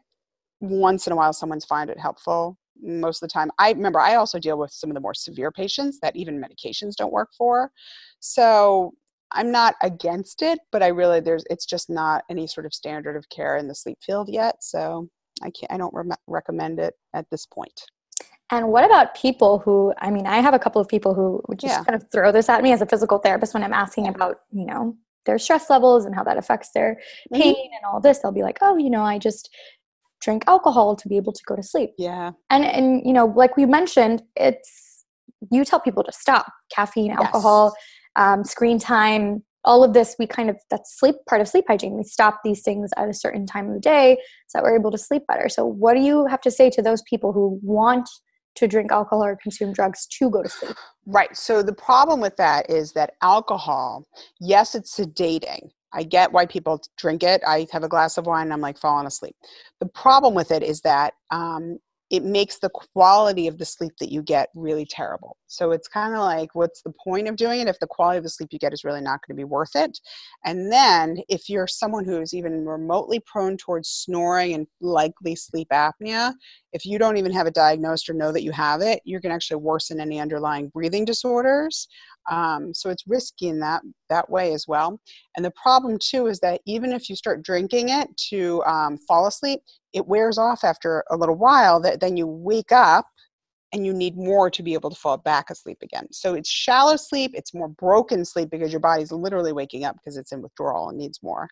Once 0.60 1.06
in 1.06 1.14
a 1.14 1.16
while, 1.16 1.32
someone's 1.32 1.66
find 1.66 1.90
it 1.90 2.00
helpful. 2.00 2.58
Most 2.82 3.22
of 3.22 3.30
the 3.30 3.34
time, 3.34 3.52
I 3.60 3.72
remember 3.72 4.00
I 4.00 4.16
also 4.16 4.40
deal 4.40 4.58
with 4.58 4.72
some 4.72 4.90
of 4.90 4.96
the 4.96 5.00
more 5.00 5.14
severe 5.14 5.52
patients 5.52 6.00
that 6.02 6.16
even 6.16 6.42
medications 6.42 6.96
don't 6.96 7.14
work 7.14 7.30
for. 7.38 7.72
So 8.20 8.94
I'm 9.32 9.52
not 9.52 9.76
against 9.84 10.42
it, 10.42 10.60
but 10.72 10.82
I 10.82 10.88
really 10.88 11.20
there's 11.20 11.46
it's 11.50 11.66
just 11.66 11.90
not 11.90 12.24
any 12.30 12.48
sort 12.48 12.66
of 12.66 12.74
standard 12.74 13.16
of 13.16 13.30
care 13.30 13.58
in 13.58 13.68
the 13.68 13.76
sleep 13.76 14.00
field 14.02 14.30
yet. 14.30 14.56
So 14.62 15.10
I 15.42 15.52
can't 15.52 15.72
I 15.72 15.78
don't 15.78 15.94
re- 15.94 16.16
recommend 16.28 16.80
it 16.80 16.96
at 17.14 17.30
this 17.30 17.46
point. 17.46 17.86
And 18.52 18.68
what 18.70 18.86
about 18.86 19.16
people 19.16 19.60
who, 19.60 19.94
I 19.98 20.12
mean, 20.12 20.28
I 20.28 20.40
have 20.40 20.54
a 20.54 20.60
couple 20.60 20.80
of 20.80 20.88
people 20.88 21.14
who 21.16 21.42
would 21.48 21.60
just 21.60 21.74
yeah. 21.74 21.84
kind 21.84 21.96
of 21.96 22.10
throw 22.12 22.32
this 22.32 22.48
at 22.48 22.62
me 22.62 22.72
as 22.72 22.82
a 22.82 22.86
physical 22.86 23.18
therapist 23.18 23.54
when 23.54 23.64
I'm 23.64 23.74
asking 23.74 24.08
about, 24.08 24.42
you 24.52 24.66
know, 24.66 24.96
their 25.26 25.40
stress 25.40 25.70
levels 25.70 26.06
and 26.06 26.14
how 26.14 26.24
that 26.24 26.38
affects 26.38 26.70
their 26.74 27.00
mm-hmm. 27.34 27.42
pain 27.42 27.56
and 27.56 27.86
all 27.92 28.00
this. 28.00 28.20
They'll 28.20 28.32
be 28.32 28.44
like, 28.44 28.60
oh, 28.62 28.78
you 28.78 28.92
know, 28.92 29.04
I 29.04 29.18
just 29.18 29.50
drink 30.22 30.44
alcohol 30.48 30.96
to 30.96 31.08
be 31.08 31.18
able 31.18 31.34
to 31.34 31.42
go 31.48 31.56
to 31.56 31.64
sleep. 31.64 31.92
Yeah. 31.98 32.32
And, 32.52 32.64
and 32.64 33.02
you 33.06 33.14
know, 33.14 33.26
like 33.26 33.58
we 33.58 33.66
mentioned, 33.66 34.22
it's, 34.36 35.06
you 35.52 35.66
tell 35.66 35.80
people 35.80 36.04
to 36.04 36.12
stop 36.12 36.52
caffeine, 36.72 37.12
alcohol, 37.12 37.74
yes. 37.76 37.84
um, 38.16 38.44
screen 38.44 38.80
time, 38.80 39.44
all 39.66 39.84
of 39.84 39.94
this 39.94 40.16
we 40.20 40.28
kind 40.28 40.50
of 40.50 40.58
that's 40.70 40.98
sleep 40.98 41.16
part 41.28 41.42
of 41.42 41.48
sleep 41.48 41.66
hygiene 41.68 41.98
we 41.98 42.04
stop 42.04 42.40
these 42.44 42.62
things 42.62 42.92
at 42.98 43.10
a 43.10 43.14
certain 43.14 43.46
time 43.46 43.68
of 43.68 43.74
the 43.74 43.80
day 43.80 44.16
so 44.48 44.60
that 44.60 44.64
we're 44.64 44.78
able 44.78 44.92
to 44.92 44.98
sleep 44.98 45.24
better 45.28 45.50
so 45.50 45.66
what 45.66 45.96
do 45.96 46.02
you 46.02 46.26
have 46.28 46.40
to 46.40 46.52
say 46.52 46.70
to 46.70 46.82
those 46.82 47.02
people 47.10 47.34
who 47.34 47.60
want 47.64 48.08
to 48.56 48.68
drink 48.68 48.92
alcohol 48.92 49.24
or 49.24 49.38
consume 49.42 49.74
drugs 49.74 50.08
to 50.08 50.30
go 50.30 50.44
to 50.44 50.50
sleep. 50.50 50.76
Right. 51.06 51.36
So 51.36 51.62
the 51.62 51.74
problem 51.74 52.22
with 52.22 52.36
that 52.38 52.70
is 52.70 52.94
that 52.94 53.14
alcohol, 53.22 54.06
yes, 54.40 54.76
it's 54.76 54.98
sedating. 54.98 55.70
I 55.94 56.04
get 56.04 56.32
why 56.32 56.46
people 56.46 56.82
drink 56.98 57.24
it. 57.24 57.42
I 57.48 57.68
have 57.72 57.84
a 57.84 57.90
glass 57.90 58.18
of 58.18 58.26
wine 58.26 58.44
and 58.44 58.54
I'm 58.54 58.62
like 58.62 58.78
falling 58.78 59.08
asleep. 59.08 59.36
The 59.80 59.88
problem 59.88 60.34
with 60.34 60.52
it 60.52 60.62
is 60.62 60.82
that 60.82 61.14
um, 61.32 61.80
it 62.12 62.24
makes 62.24 62.60
the 62.60 62.70
quality 62.70 63.48
of 63.48 63.58
the 63.58 63.66
sleep 63.66 63.94
that 64.00 64.12
you 64.12 64.22
get 64.22 64.50
really 64.54 64.86
terrible. 64.86 65.38
So 65.48 65.72
it's 65.72 65.88
kind 65.88 66.14
of 66.14 66.20
like, 66.20 66.54
what's 66.54 66.82
the 66.84 66.94
point 67.04 67.28
of 67.28 67.36
doing 67.36 67.62
it 67.62 67.68
if 67.68 67.80
the 67.80 67.88
quality 67.88 68.18
of 68.18 68.24
the 68.24 68.30
sleep 68.30 68.50
you 68.52 68.60
get 68.60 68.74
is 68.74 68.84
really 68.84 69.02
not 69.02 69.22
going 69.26 69.36
to 69.36 69.40
be 69.40 69.44
worth 69.44 69.76
it? 69.76 70.00
And 70.44 70.72
then 70.72 71.18
if 71.30 71.50
you're 71.50 71.68
someone 71.68 72.06
who 72.06 72.22
is 72.22 72.34
even 72.34 72.66
remotely 72.66 73.22
prone 73.26 73.58
towards 73.58 73.90
snoring 73.90 74.54
and 74.54 74.68
likely 74.82 75.36
sleep 75.36 75.70
apnea, 75.72 76.34
if 76.76 76.86
you 76.86 77.00
don't 77.00 77.16
even 77.16 77.32
have 77.32 77.48
it 77.48 77.54
diagnosed 77.54 78.10
or 78.10 78.14
know 78.14 78.34
that 78.34 78.44
you 78.44 78.52
have 78.52 78.82
it, 78.82 79.02
you 79.06 79.22
can 79.22 79.32
actually 79.32 79.56
worsen 79.56 80.02
any 80.02 80.20
underlying 80.20 80.68
breathing 80.68 81.06
disorders. 81.06 81.88
Um, 82.30 82.74
so 82.74 82.90
it's 82.90 83.08
risky 83.08 83.48
in 83.48 83.62
that 83.62 83.82
that 84.10 84.30
way 84.30 84.54
as 84.54 84.68
well. 84.68 85.00
And 85.38 85.46
the 85.46 85.52
problem 85.52 85.98
too 85.98 86.28
is 86.28 86.42
that 86.42 86.60
even 86.66 86.92
if 86.92 87.10
you 87.10 87.16
start 87.16 87.44
drinking 87.44 87.90
it 87.90 88.10
to 88.30 88.62
um, 88.66 88.98
fall 89.08 89.26
asleep, 89.26 89.62
it 89.94 90.06
wears 90.06 90.38
off 90.38 90.66
after 90.66 91.06
a 91.10 91.16
little 91.16 91.38
while. 91.38 91.80
That 91.80 92.02
then 92.02 92.18
you 92.18 92.28
wake 92.28 92.74
up 92.74 93.08
and 93.72 93.86
you 93.86 93.94
need 93.94 94.18
more 94.18 94.50
to 94.50 94.62
be 94.62 94.74
able 94.74 94.90
to 94.90 94.98
fall 94.98 95.16
back 95.16 95.50
asleep 95.50 95.78
again. 95.82 96.08
So 96.12 96.34
it's 96.34 96.50
shallow 96.50 96.98
sleep. 96.98 97.32
It's 97.34 97.54
more 97.54 97.70
broken 97.70 98.26
sleep 98.26 98.50
because 98.50 98.74
your 98.74 98.82
body's 98.82 99.14
literally 99.14 99.54
waking 99.54 99.86
up 99.86 99.96
because 99.96 100.18
it's 100.18 100.34
in 100.34 100.42
withdrawal 100.42 100.90
and 100.90 100.98
needs 100.98 101.24
more. 101.24 101.48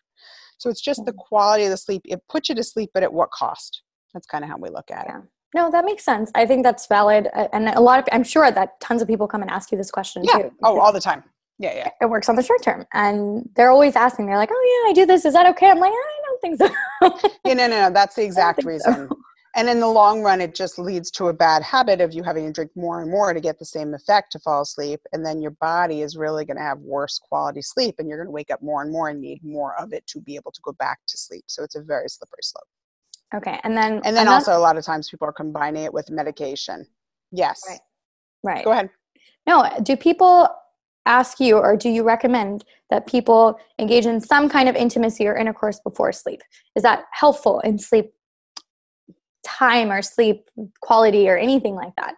So 0.58 0.68
it's 0.68 0.82
just 0.82 1.06
the 1.06 1.12
mm. 1.12 1.16
quality 1.16 1.64
of 1.64 1.70
the 1.70 1.78
sleep. 1.78 2.02
It 2.04 2.20
puts 2.28 2.50
you 2.50 2.54
to 2.56 2.62
sleep, 2.62 2.90
but 2.92 3.02
at 3.02 3.12
what 3.12 3.30
cost? 3.30 3.83
That's 4.14 4.26
kind 4.26 4.44
of 4.44 4.50
how 4.50 4.56
we 4.56 4.70
look 4.70 4.90
at 4.90 5.06
yeah. 5.06 5.18
it. 5.18 5.24
No, 5.54 5.70
that 5.70 5.84
makes 5.84 6.04
sense. 6.04 6.32
I 6.34 6.46
think 6.46 6.64
that's 6.64 6.86
valid, 6.86 7.28
and 7.52 7.68
a 7.68 7.80
lot 7.80 8.00
of 8.00 8.06
I'm 8.10 8.24
sure 8.24 8.50
that 8.50 8.80
tons 8.80 9.02
of 9.02 9.08
people 9.08 9.28
come 9.28 9.42
and 9.42 9.50
ask 9.50 9.70
you 9.70 9.78
this 9.78 9.90
question 9.90 10.24
yeah. 10.24 10.38
too. 10.38 10.52
Oh, 10.62 10.80
all 10.80 10.92
the 10.92 11.00
time. 11.00 11.22
Yeah, 11.58 11.74
yeah. 11.74 11.90
It 12.00 12.10
works 12.10 12.28
on 12.28 12.34
the 12.34 12.42
short 12.42 12.62
term, 12.62 12.84
and 12.92 13.48
they're 13.54 13.70
always 13.70 13.94
asking. 13.94 14.26
They're 14.26 14.36
like, 14.36 14.50
"Oh 14.52 14.84
yeah, 14.84 14.90
I 14.90 14.92
do 14.94 15.06
this. 15.06 15.24
Is 15.24 15.34
that 15.34 15.46
okay?" 15.46 15.70
I'm 15.70 15.78
like, 15.78 15.92
"I 15.92 16.20
don't 16.26 16.40
think 16.40 16.58
so." 16.58 17.28
yeah, 17.44 17.54
no, 17.54 17.68
no, 17.68 17.80
no. 17.82 17.90
That's 17.90 18.16
the 18.16 18.24
exact 18.24 18.64
reason. 18.64 19.08
So. 19.08 19.18
And 19.56 19.68
in 19.68 19.78
the 19.78 19.88
long 19.88 20.22
run, 20.22 20.40
it 20.40 20.52
just 20.52 20.80
leads 20.80 21.12
to 21.12 21.28
a 21.28 21.32
bad 21.32 21.62
habit 21.62 22.00
of 22.00 22.12
you 22.12 22.24
having 22.24 22.44
to 22.46 22.52
drink 22.52 22.72
more 22.74 23.00
and 23.00 23.08
more 23.08 23.32
to 23.32 23.40
get 23.40 23.60
the 23.60 23.64
same 23.64 23.94
effect 23.94 24.32
to 24.32 24.40
fall 24.40 24.62
asleep. 24.62 24.98
And 25.12 25.24
then 25.24 25.40
your 25.40 25.52
body 25.52 26.02
is 26.02 26.16
really 26.16 26.44
going 26.44 26.56
to 26.56 26.62
have 26.62 26.80
worse 26.80 27.20
quality 27.20 27.62
sleep, 27.62 27.94
and 27.98 28.08
you're 28.08 28.18
going 28.18 28.26
to 28.26 28.32
wake 28.32 28.50
up 28.50 28.60
more 28.60 28.82
and 28.82 28.90
more 28.90 29.10
and 29.10 29.20
need 29.20 29.44
more 29.44 29.76
of 29.78 29.92
it 29.92 30.04
to 30.08 30.20
be 30.20 30.34
able 30.34 30.50
to 30.50 30.60
go 30.64 30.72
back 30.72 30.98
to 31.06 31.16
sleep. 31.16 31.44
So 31.46 31.62
it's 31.62 31.76
a 31.76 31.82
very 31.82 32.08
slippery 32.08 32.42
slope. 32.42 32.66
Okay, 33.34 33.58
and 33.64 33.76
then 33.76 34.00
and 34.04 34.16
then 34.16 34.28
also 34.28 34.56
a 34.56 34.58
lot 34.58 34.76
of 34.76 34.84
times 34.84 35.10
people 35.10 35.26
are 35.26 35.32
combining 35.32 35.84
it 35.84 35.92
with 35.92 36.10
medication. 36.10 36.86
Yes. 37.32 37.62
Right. 37.68 37.80
Right. 38.42 38.64
Go 38.64 38.72
ahead. 38.72 38.90
No, 39.46 39.68
do 39.82 39.96
people 39.96 40.48
ask 41.06 41.40
you 41.40 41.58
or 41.58 41.76
do 41.76 41.88
you 41.88 42.02
recommend 42.02 42.64
that 42.90 43.06
people 43.06 43.58
engage 43.78 44.06
in 44.06 44.20
some 44.20 44.48
kind 44.48 44.68
of 44.68 44.76
intimacy 44.76 45.26
or 45.26 45.36
intercourse 45.36 45.80
before 45.80 46.12
sleep? 46.12 46.40
Is 46.76 46.82
that 46.82 47.04
helpful 47.12 47.60
in 47.60 47.78
sleep 47.78 48.12
time 49.44 49.90
or 49.90 50.00
sleep 50.02 50.48
quality 50.80 51.28
or 51.28 51.36
anything 51.36 51.74
like 51.74 51.92
that? 51.96 52.14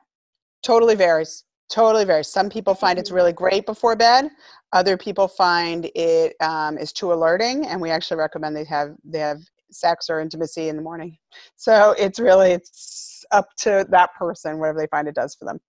Totally 0.63 0.95
varies. 0.95 1.45
Totally 1.69 2.05
varies. 2.05 2.29
Some 2.29 2.49
people 2.49 2.75
find 2.75 2.99
it's 2.99 3.11
really 3.11 3.33
great 3.33 3.67
before 3.67 3.97
bed. 3.97 4.31
Other 4.73 4.97
people 4.97 5.27
find 5.27 5.91
it 5.95 6.37
um, 6.41 6.79
is 6.79 6.93
too 6.93 7.13
alerting, 7.13 7.67
and 7.67 7.81
we 7.81 7.91
actually 7.91 8.19
recommend 8.19 8.55
they 8.55 8.65
have 8.65 8.95
they 9.05 9.19
have 9.19 9.41
sex 9.71 10.09
or 10.09 10.21
intimacy 10.21 10.69
in 10.69 10.77
the 10.77 10.83
morning. 10.83 11.17
So 11.57 11.95
it's 11.99 12.19
really 12.19 12.53
it's 12.53 13.25
up 13.33 13.49
to 13.59 13.87
that 13.91 14.15
person 14.15 14.59
whatever 14.59 14.79
they 14.79 14.89
find 14.89 15.09
it 15.09 15.15
does 15.15 15.35
for 15.35 15.45
them. 15.45 15.61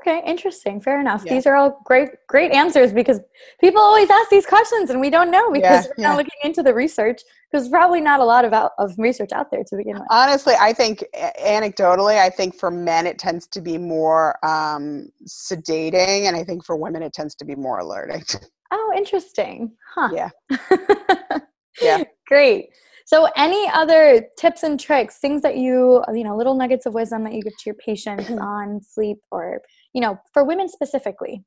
Okay, 0.00 0.20
interesting. 0.26 0.80
Fair 0.80 1.00
enough. 1.00 1.22
Yeah. 1.24 1.34
These 1.34 1.46
are 1.46 1.54
all 1.54 1.80
great, 1.84 2.08
great 2.28 2.50
answers 2.50 2.92
because 2.92 3.20
people 3.60 3.80
always 3.80 4.10
ask 4.10 4.28
these 4.30 4.44
questions 4.44 4.90
and 4.90 5.00
we 5.00 5.10
don't 5.10 5.30
know 5.30 5.52
because 5.52 5.86
yeah, 5.86 5.92
we're 5.96 6.08
not 6.08 6.16
looking 6.16 6.40
into 6.42 6.64
the 6.64 6.74
research. 6.74 7.22
There's 7.52 7.68
probably 7.68 8.00
not 8.00 8.18
a 8.18 8.24
lot 8.24 8.44
of 8.44 8.52
out, 8.52 8.72
of 8.78 8.94
research 8.98 9.30
out 9.32 9.52
there 9.52 9.62
to 9.62 9.76
begin 9.76 9.94
with. 9.94 10.08
Honestly, 10.10 10.54
I 10.58 10.72
think 10.72 11.04
anecdotally, 11.40 12.18
I 12.18 12.30
think 12.30 12.56
for 12.56 12.68
men 12.68 13.06
it 13.06 13.18
tends 13.18 13.46
to 13.48 13.60
be 13.60 13.78
more 13.78 14.36
um, 14.44 15.08
sedating, 15.28 16.22
and 16.22 16.34
I 16.34 16.42
think 16.42 16.64
for 16.64 16.74
women 16.74 17.02
it 17.04 17.12
tends 17.12 17.36
to 17.36 17.44
be 17.44 17.54
more 17.54 17.78
alerting. 17.78 18.24
Oh, 18.72 18.92
interesting. 18.96 19.70
Huh. 19.94 20.10
Yeah. 20.12 20.30
yeah. 21.80 22.02
Great. 22.26 22.70
So, 23.06 23.28
any 23.36 23.70
other 23.72 24.26
tips 24.36 24.64
and 24.64 24.78
tricks, 24.78 25.18
things 25.18 25.40
that 25.42 25.56
you, 25.56 26.02
you 26.12 26.24
know, 26.24 26.36
little 26.36 26.56
nuggets 26.56 26.86
of 26.86 26.94
wisdom 26.94 27.22
that 27.22 27.34
you 27.34 27.42
give 27.42 27.52
to 27.52 27.62
your 27.66 27.76
patients 27.76 28.24
mm-hmm. 28.24 28.40
on 28.40 28.80
sleep 28.82 29.18
or, 29.30 29.62
you 29.92 30.00
know, 30.00 30.18
for 30.34 30.44
women 30.44 30.68
specifically? 30.68 31.44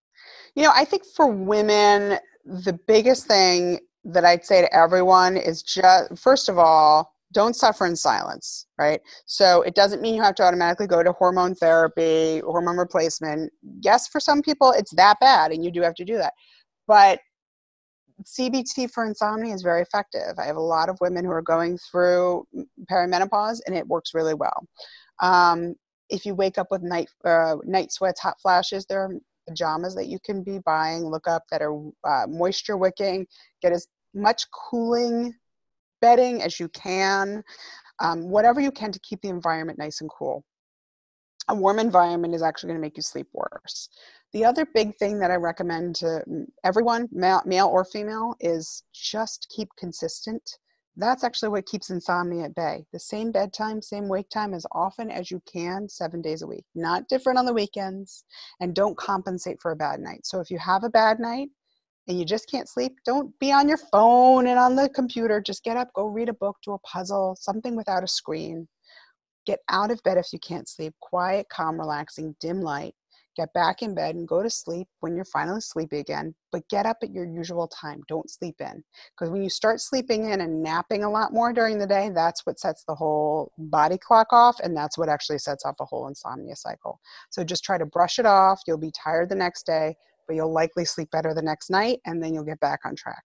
You 0.55 0.63
know, 0.63 0.71
I 0.73 0.85
think 0.85 1.03
for 1.17 1.27
women, 1.27 2.17
the 2.45 2.79
biggest 2.87 3.27
thing 3.27 3.79
that 4.05 4.23
I'd 4.23 4.45
say 4.45 4.61
to 4.61 4.73
everyone 4.73 5.35
is 5.35 5.61
just, 5.61 6.17
first 6.17 6.47
of 6.47 6.57
all, 6.57 7.13
don't 7.33 7.57
suffer 7.57 7.85
in 7.85 7.95
silence, 7.97 8.65
right? 8.77 9.01
So 9.25 9.61
it 9.61 9.75
doesn't 9.75 10.01
mean 10.01 10.15
you 10.15 10.21
have 10.21 10.35
to 10.35 10.43
automatically 10.43 10.87
go 10.87 11.03
to 11.03 11.11
hormone 11.11 11.55
therapy, 11.55 12.39
hormone 12.39 12.77
replacement. 12.77 13.51
Yes, 13.81 14.07
for 14.07 14.21
some 14.21 14.41
people 14.41 14.71
it's 14.71 14.95
that 14.95 15.17
bad 15.19 15.51
and 15.51 15.63
you 15.63 15.71
do 15.71 15.81
have 15.81 15.93
to 15.95 16.05
do 16.05 16.17
that. 16.17 16.33
But 16.87 17.19
CBT 18.23 18.91
for 18.91 19.05
insomnia 19.05 19.53
is 19.53 19.61
very 19.61 19.81
effective. 19.81 20.37
I 20.37 20.45
have 20.45 20.55
a 20.55 20.61
lot 20.61 20.89
of 20.89 20.97
women 21.01 21.25
who 21.25 21.31
are 21.31 21.41
going 21.41 21.77
through 21.77 22.45
perimenopause, 22.91 23.59
and 23.65 23.75
it 23.75 23.87
works 23.87 24.13
really 24.13 24.33
well. 24.33 24.65
Um, 25.21 25.75
if 26.09 26.25
you 26.25 26.33
wake 26.35 26.57
up 26.57 26.67
with 26.71 26.81
night 26.81 27.09
uh, 27.23 27.57
night 27.63 27.91
sweats, 27.91 28.19
hot 28.19 28.35
flashes, 28.41 28.85
there 28.85 29.01
are 29.01 29.11
pajamas 29.47 29.95
that 29.95 30.07
you 30.07 30.19
can 30.25 30.43
be 30.43 30.59
buying. 30.65 31.03
Look 31.03 31.27
up 31.27 31.43
that 31.51 31.61
are 31.61 31.75
uh, 32.03 32.27
moisture 32.27 32.77
wicking. 32.77 33.25
Get 33.61 33.73
as 33.73 33.87
much 34.13 34.43
cooling 34.51 35.33
bedding 36.01 36.41
as 36.41 36.59
you 36.59 36.69
can. 36.69 37.43
Um, 37.99 38.29
whatever 38.29 38.61
you 38.61 38.71
can 38.71 38.91
to 38.91 38.99
keep 38.99 39.21
the 39.21 39.29
environment 39.29 39.77
nice 39.77 40.01
and 40.01 40.09
cool. 40.09 40.43
A 41.49 41.55
warm 41.55 41.79
environment 41.79 42.35
is 42.35 42.43
actually 42.43 42.67
going 42.67 42.79
to 42.79 42.81
make 42.81 42.95
you 42.95 43.03
sleep 43.03 43.27
worse. 43.33 43.89
The 44.33 44.45
other 44.45 44.65
big 44.73 44.95
thing 44.97 45.17
that 45.19 45.31
I 45.31 45.35
recommend 45.35 45.95
to 45.97 46.23
everyone, 46.63 47.09
male 47.11 47.67
or 47.67 47.83
female, 47.83 48.35
is 48.39 48.83
just 48.93 49.51
keep 49.55 49.69
consistent. 49.75 50.57
That's 50.95 51.23
actually 51.23 51.49
what 51.49 51.65
keeps 51.65 51.89
insomnia 51.89 52.45
at 52.45 52.55
bay. 52.55 52.85
The 52.93 52.99
same 52.99 53.31
bedtime, 53.31 53.81
same 53.81 54.07
wake 54.07 54.29
time 54.29 54.53
as 54.53 54.65
often 54.71 55.09
as 55.09 55.31
you 55.31 55.41
can, 55.51 55.89
seven 55.89 56.21
days 56.21 56.43
a 56.43 56.47
week. 56.47 56.65
Not 56.75 57.07
different 57.07 57.39
on 57.39 57.45
the 57.45 57.53
weekends, 57.53 58.23
and 58.59 58.75
don't 58.75 58.97
compensate 58.97 59.59
for 59.61 59.71
a 59.71 59.75
bad 59.75 59.99
night. 60.01 60.25
So 60.25 60.39
if 60.39 60.51
you 60.51 60.59
have 60.59 60.83
a 60.83 60.89
bad 60.89 61.19
night, 61.19 61.49
and 62.07 62.17
you 62.19 62.25
just 62.25 62.49
can't 62.49 62.67
sleep, 62.67 62.97
don't 63.05 63.37
be 63.39 63.51
on 63.51 63.69
your 63.69 63.77
phone 63.77 64.47
and 64.47 64.57
on 64.59 64.75
the 64.75 64.89
computer. 64.89 65.39
Just 65.39 65.63
get 65.63 65.77
up, 65.77 65.93
go 65.93 66.07
read 66.07 66.27
a 66.27 66.33
book, 66.33 66.57
do 66.63 66.73
a 66.73 66.79
puzzle, 66.79 67.37
something 67.39 67.75
without 67.75 68.03
a 68.03 68.07
screen. 68.07 68.67
Get 69.49 69.61
out 69.69 69.89
of 69.89 69.99
bed 70.03 70.19
if 70.19 70.27
you 70.31 70.37
can't 70.37 70.69
sleep. 70.69 70.93
Quiet, 71.01 71.47
calm, 71.49 71.79
relaxing, 71.79 72.35
dim 72.39 72.61
light 72.61 72.93
get 73.39 73.53
back 73.53 73.81
in 73.81 73.95
bed 73.95 74.15
and 74.15 74.27
go 74.27 74.43
to 74.43 74.49
sleep 74.49 74.87
when 74.99 75.15
you're 75.15 75.23
finally 75.23 75.61
sleepy 75.61 75.99
again, 75.99 76.35
but 76.51 76.67
get 76.69 76.85
up 76.85 76.97
at 77.01 77.11
your 77.11 77.25
usual 77.25 77.69
time. 77.69 78.01
Don't 78.09 78.29
sleep 78.29 78.55
in. 78.59 78.83
Because 79.11 79.31
when 79.31 79.41
you 79.41 79.49
start 79.49 79.79
sleeping 79.79 80.29
in 80.29 80.41
and 80.41 80.61
napping 80.61 81.05
a 81.05 81.09
lot 81.09 81.31
more 81.31 81.53
during 81.53 81.79
the 81.79 81.87
day, 81.87 82.09
that's 82.13 82.45
what 82.45 82.59
sets 82.59 82.83
the 82.85 82.95
whole 82.95 83.53
body 83.57 83.97
clock 83.97 84.27
off, 84.31 84.59
and 84.61 84.75
that's 84.75 84.97
what 84.97 85.07
actually 85.07 85.37
sets 85.37 85.65
off 85.65 85.75
a 85.79 85.85
whole 85.85 86.09
insomnia 86.09 86.55
cycle. 86.55 86.99
So 87.29 87.45
just 87.45 87.63
try 87.63 87.77
to 87.77 87.85
brush 87.85 88.19
it 88.19 88.25
off. 88.25 88.59
You'll 88.67 88.77
be 88.77 88.91
tired 88.91 89.29
the 89.29 89.35
next 89.35 89.65
day, 89.65 89.95
but 90.27 90.35
you'll 90.35 90.53
likely 90.53 90.83
sleep 90.83 91.09
better 91.11 91.33
the 91.33 91.41
next 91.41 91.69
night, 91.69 91.99
and 92.05 92.21
then 92.21 92.33
you'll 92.33 92.43
get 92.43 92.59
back 92.59 92.81
on 92.83 92.95
track. 92.95 93.23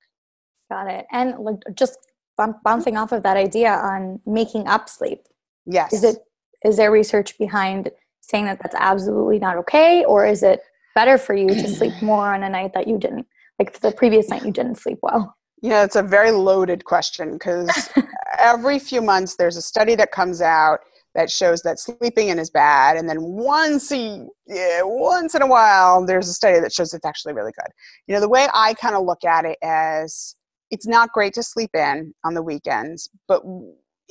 Got 0.71 0.89
it. 0.89 1.07
And 1.11 1.39
like 1.39 1.57
just 1.75 1.99
bouncing 2.37 2.97
off 2.97 3.13
of 3.13 3.23
that 3.25 3.37
idea 3.37 3.73
on 3.73 4.21
making 4.27 4.69
up 4.69 4.89
sleep. 4.89 5.27
Yes. 5.67 5.93
Is 5.93 6.05
it 6.05 6.19
is 6.65 6.77
there 6.77 6.91
research 6.91 7.39
behind 7.39 7.91
saying 8.21 8.47
that 8.47 8.59
that's 8.63 8.75
absolutely 8.79 9.39
not 9.39 9.57
okay 9.57 10.05
or 10.05 10.27
is 10.27 10.43
it 10.43 10.61
better 10.95 11.19
for 11.19 11.35
you 11.35 11.49
to 11.49 11.69
sleep 11.69 11.93
more 12.03 12.35
on 12.35 12.43
a 12.43 12.49
night 12.49 12.73
that 12.75 12.89
you 12.89 12.99
didn't 12.99 13.27
like 13.59 13.79
the 13.81 13.93
previous 13.93 14.29
night 14.29 14.45
you 14.45 14.51
didn't 14.51 14.77
sleep 14.77 14.99
well 15.03 15.37
yeah 15.63 15.85
it's 15.85 15.97
a 15.97 16.03
very 16.03 16.31
loaded 16.31 16.85
question 16.85 17.35
because 17.35 17.91
every 18.39 18.79
few 18.79 19.03
months 19.03 19.37
there's 19.37 19.57
a 19.57 19.63
study 19.63 19.95
that 19.95 20.11
comes 20.11 20.41
out 20.41 20.81
that 21.15 21.31
shows 21.31 21.63
that 21.63 21.79
sleeping 21.79 22.29
in 22.29 22.39
is 22.39 22.51
bad 22.51 22.97
and 22.97 23.09
then 23.09 23.23
once 23.23 23.93
a 23.93 24.27
yeah, 24.47 24.81
once 24.83 25.35
in 25.35 25.43
a 25.43 25.47
while 25.47 26.05
there's 26.05 26.29
a 26.29 26.35
study 26.35 26.59
that 26.59 26.73
shows 26.73 26.95
it's 26.95 27.05
actually 27.05 27.35
really 27.35 27.53
good 27.53 27.71
you 28.07 28.15
know 28.15 28.21
the 28.21 28.29
way 28.29 28.49
i 28.55 28.73
kind 28.75 28.95
of 28.95 29.05
look 29.05 29.23
at 29.25 29.45
it 29.45 29.59
as 29.63 30.35
it's 30.71 30.87
not 30.87 31.13
great 31.13 31.35
to 31.35 31.43
sleep 31.43 31.71
in 31.75 32.13
on 32.25 32.35
the 32.35 32.43
weekends 32.43 33.11
but 33.29 33.43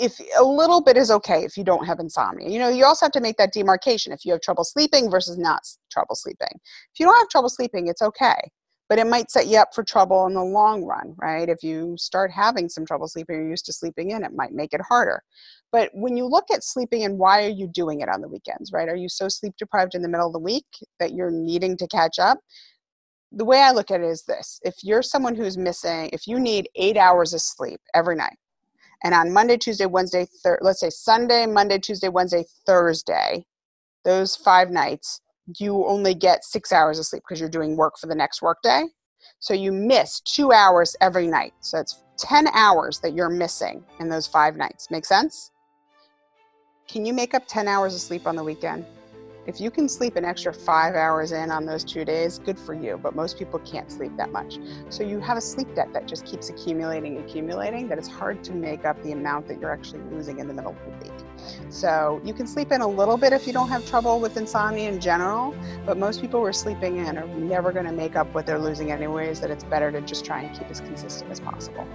if 0.04 0.20
a 0.38 0.44
little 0.44 0.82
bit 0.82 0.98
is 0.98 1.10
okay 1.10 1.46
if 1.46 1.56
you 1.56 1.64
don't 1.64 1.86
have 1.86 2.00
insomnia. 2.00 2.50
You 2.50 2.60
know, 2.60 2.68
you 2.68 2.84
also 2.84 3.06
have 3.06 3.14
to 3.14 3.22
make 3.22 3.38
that 3.38 3.54
demarcation 3.54 4.12
if 4.12 4.26
you 4.26 4.34
have 4.34 4.42
trouble 4.42 4.66
sleeping 4.66 5.10
versus 5.10 5.38
not 5.38 5.62
trouble 5.90 6.16
sleeping. 6.16 6.50
If 6.52 7.00
you 7.00 7.06
don't 7.06 7.18
have 7.18 7.30
trouble 7.30 7.48
sleeping, 7.48 7.88
it's 7.88 8.02
okay. 8.02 8.36
But 8.90 9.00
it 9.00 9.08
might 9.08 9.32
set 9.32 9.48
you 9.48 9.60
up 9.60 9.70
for 9.74 9.82
trouble 9.82 10.28
in 10.28 10.34
the 10.34 10.44
long 10.44 10.84
run, 10.84 11.16
right? 11.18 11.48
If 11.48 11.64
you 11.64 11.96
start 11.98 12.32
having 12.32 12.68
some 12.68 12.86
trouble 12.86 13.08
sleeping, 13.08 13.38
you're 13.38 13.50
used 13.50 13.66
to 13.68 13.74
sleeping 13.74 14.12
in, 14.12 14.26
it 14.26 14.36
might 14.36 14.52
make 14.52 14.74
it 14.74 14.82
harder. 14.82 15.24
But 15.72 15.90
when 15.94 16.18
you 16.18 16.26
look 16.26 16.52
at 16.54 16.66
sleeping 16.66 17.06
and 17.06 17.18
why 17.18 17.46
are 17.46 17.50
you 17.50 17.68
doing 17.68 18.02
it 18.02 18.10
on 18.10 18.20
the 18.20 18.28
weekends, 18.28 18.74
right? 18.74 18.90
Are 18.90 18.98
you 18.98 19.08
so 19.08 19.30
sleep 19.30 19.54
deprived 19.58 19.96
in 19.96 20.02
the 20.02 20.10
middle 20.10 20.28
of 20.28 20.34
the 20.34 20.40
week 20.40 20.66
that 21.00 21.14
you're 21.14 21.32
needing 21.32 21.78
to 21.78 21.88
catch 21.88 22.20
up? 22.20 22.40
The 23.32 23.46
way 23.46 23.62
I 23.62 23.72
look 23.72 23.90
at 23.90 24.02
it 24.02 24.08
is 24.08 24.24
this 24.24 24.60
if 24.64 24.76
you're 24.84 25.02
someone 25.02 25.34
who's 25.34 25.58
missing, 25.58 26.10
if 26.12 26.28
you 26.28 26.40
need 26.40 26.70
eight 26.76 26.98
hours 26.98 27.34
of 27.34 27.42
sleep 27.42 27.80
every 27.96 28.18
night, 28.18 28.38
And 29.04 29.14
on 29.14 29.34
Monday, 29.34 29.58
Tuesday, 29.58 29.86
Wednesday, 29.86 30.28
thir- 30.44 30.60
let's 30.62 30.80
say 30.80 30.90
Sunday, 30.90 31.46
Monday, 31.46 31.78
Tuesday, 31.78 32.08
Wednesday, 32.08 32.46
Thursday, 32.66 33.46
those 34.06 34.36
five 34.36 34.70
nights, 34.72 35.22
you 35.60 35.86
only 35.86 36.14
get 36.14 36.46
six 36.46 36.72
hours 36.72 37.00
of 37.00 37.06
sleep 37.06 37.24
because 37.28 37.40
you're 37.40 37.50
doing 37.50 37.76
work 37.76 37.98
for 38.00 38.08
the 38.08 38.16
next 38.16 38.42
workday. 38.42 38.86
So 39.40 39.54
you 39.54 39.72
miss 39.72 40.22
two 40.22 40.52
hours 40.52 40.96
every 41.02 41.28
night. 41.28 41.54
So 41.60 41.80
it's 41.80 42.02
10 42.18 42.48
hours 42.50 43.00
that 43.00 43.14
you're 43.14 43.30
missing 43.30 43.84
in 44.00 44.10
those 44.10 44.28
five 44.28 44.56
nights. 44.56 44.90
Make 44.90 45.06
sense? 45.06 45.52
Can 46.88 47.06
you 47.06 47.14
make 47.14 47.34
up 47.34 47.44
10 47.48 47.68
hours 47.68 47.94
of 47.96 48.02
sleep 48.02 48.28
on 48.28 48.36
the 48.36 48.44
weekend? 48.44 48.86
If 49.46 49.60
you 49.60 49.70
can 49.72 49.90
sleep 49.90 50.16
an 50.16 50.24
extra 50.24 50.54
five 50.54 50.96
hours 50.96 51.34
in 51.34 51.52
on 51.52 51.66
those 51.66 51.84
two 51.84 52.06
days, 52.06 52.40
good 52.40 52.58
for 52.58 52.74
you. 52.74 52.98
But 53.02 53.14
most 53.14 53.38
people 53.38 53.60
can't 53.60 53.92
sleep 53.92 54.16
that 54.16 54.32
much. 54.32 54.58
So 54.88 55.04
you 55.04 55.20
have 55.20 55.38
a 55.38 55.42
sleep 55.42 55.76
debt 55.76 55.92
that 55.92 56.08
just 56.08 56.26
keeps 56.26 56.50
accumulating, 56.50 57.18
accumulating, 57.18 57.90
that 57.90 57.98
it's 57.98 58.08
hard 58.08 58.42
to 58.46 58.54
make 58.54 58.86
up 58.86 59.02
the 59.04 59.12
amount 59.12 59.50
that 59.50 59.60
you're 59.60 59.72
actually 59.72 60.02
losing 60.12 60.40
in 60.40 60.48
the 60.48 60.54
middle 60.54 60.72
of 60.72 60.78
the 60.86 61.10
week. 61.10 61.26
So 61.70 62.22
you 62.24 62.34
can 62.34 62.48
sleep 62.48 62.72
in 62.72 62.80
a 62.80 62.88
little 62.88 63.18
bit 63.18 63.34
if 63.34 63.46
you 63.46 63.52
don't 63.52 63.68
have 63.68 63.86
trouble 63.86 64.22
with 64.22 64.38
insomnia 64.38 64.90
in 64.90 65.02
general, 65.02 65.54
but 65.86 65.98
most 65.98 66.22
people 66.22 66.40
who 66.40 66.46
are 66.46 66.54
sleeping 66.54 66.98
in 66.98 67.18
are 67.18 67.28
never 67.28 67.74
going 67.74 67.86
to 67.86 67.92
make 67.92 68.16
up 68.16 68.34
what 68.34 68.46
they're 68.46 68.60
losing 68.60 68.92
anyways, 68.92 69.42
that 69.42 69.52
it's 69.52 69.66
better 69.66 69.92
to 69.92 70.00
just 70.00 70.24
try 70.24 70.42
and 70.42 70.58
keep 70.58 70.70
as 70.70 70.80
consistent 70.80 71.30
as 71.30 71.42
possible. 71.42 71.86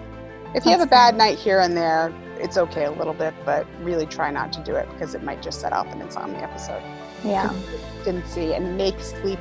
If 0.55 0.67
you 0.67 0.71
have 0.73 0.81
a 0.81 0.87
bad 0.87 1.15
night 1.15 1.39
here 1.39 1.61
and 1.61 1.75
there, 1.75 2.13
it's 2.37 2.59
okay 2.59 2.85
a 2.85 2.91
little 2.91 3.15
bit, 3.15 3.35
but 3.45 3.67
really 3.81 4.07
try 4.07 4.31
not 4.31 4.53
to 4.55 4.63
do 4.65 4.75
it 4.77 4.89
because 4.91 5.15
it 5.15 5.23
might 5.23 5.43
just 5.43 5.61
set 5.61 5.73
off 5.73 5.87
an 5.89 6.03
insomnia 6.03 6.41
episode. 6.41 6.83
Yeah. 7.25 7.49
Consistency 7.49 8.55
and 8.55 8.77
make 8.77 9.01
sleep 9.01 9.39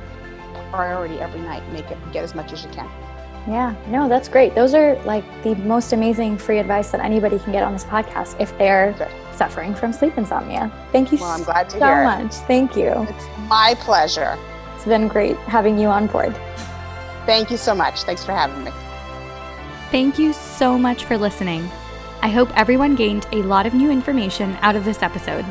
a 0.54 0.68
priority 0.70 1.20
every 1.20 1.40
night. 1.40 1.62
Make 1.72 1.90
it 1.90 1.98
get 2.12 2.24
as 2.24 2.34
much 2.34 2.52
as 2.52 2.64
you 2.64 2.70
can. 2.70 2.88
Yeah, 3.46 3.74
no, 3.86 4.08
that's 4.08 4.28
great. 4.28 4.54
Those 4.54 4.74
are 4.74 5.02
like 5.04 5.24
the 5.42 5.54
most 5.56 5.92
amazing 5.92 6.36
free 6.36 6.58
advice 6.58 6.90
that 6.90 7.00
anybody 7.00 7.38
can 7.38 7.52
get 7.52 7.62
on 7.62 7.72
this 7.72 7.84
podcast 7.84 8.38
if 8.38 8.56
they're 8.58 8.92
Good. 8.98 9.08
suffering 9.34 9.74
from 9.74 9.92
sleep 9.92 10.18
insomnia. 10.18 10.70
Thank 10.92 11.12
you 11.12 11.18
well, 11.18 11.30
I'm 11.30 11.44
glad 11.44 11.70
to 11.70 11.78
so 11.78 11.86
hear 11.86 12.04
much. 12.04 12.26
It. 12.26 12.44
Thank 12.46 12.76
you. 12.76 13.06
It's 13.08 13.26
my 13.48 13.74
pleasure. 13.80 14.36
It's 14.74 14.84
been 14.84 15.08
great 15.08 15.36
having 15.38 15.78
you 15.78 15.88
on 15.88 16.08
board. 16.08 16.34
Thank 17.24 17.50
you 17.50 17.56
so 17.56 17.74
much. 17.74 18.02
Thanks 18.02 18.24
for 18.24 18.32
having 18.32 18.64
me. 18.64 18.70
Thank 19.90 20.18
you 20.18 20.34
so 20.34 20.78
much 20.78 21.04
for 21.04 21.16
listening. 21.16 21.70
I 22.20 22.28
hope 22.28 22.54
everyone 22.54 22.96
gained 22.96 23.26
a 23.32 23.42
lot 23.42 23.64
of 23.64 23.72
new 23.72 23.90
information 23.90 24.58
out 24.60 24.76
of 24.76 24.84
this 24.84 25.02
episode. 25.02 25.46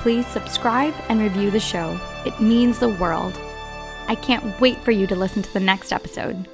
Please 0.00 0.26
subscribe 0.26 0.94
and 1.08 1.20
review 1.20 1.50
the 1.50 1.60
show, 1.60 2.00
it 2.24 2.40
means 2.40 2.78
the 2.78 2.88
world. 2.88 3.38
I 4.08 4.14
can't 4.14 4.58
wait 4.60 4.78
for 4.78 4.92
you 4.92 5.06
to 5.06 5.14
listen 5.14 5.42
to 5.42 5.52
the 5.52 5.60
next 5.60 5.92
episode. 5.92 6.48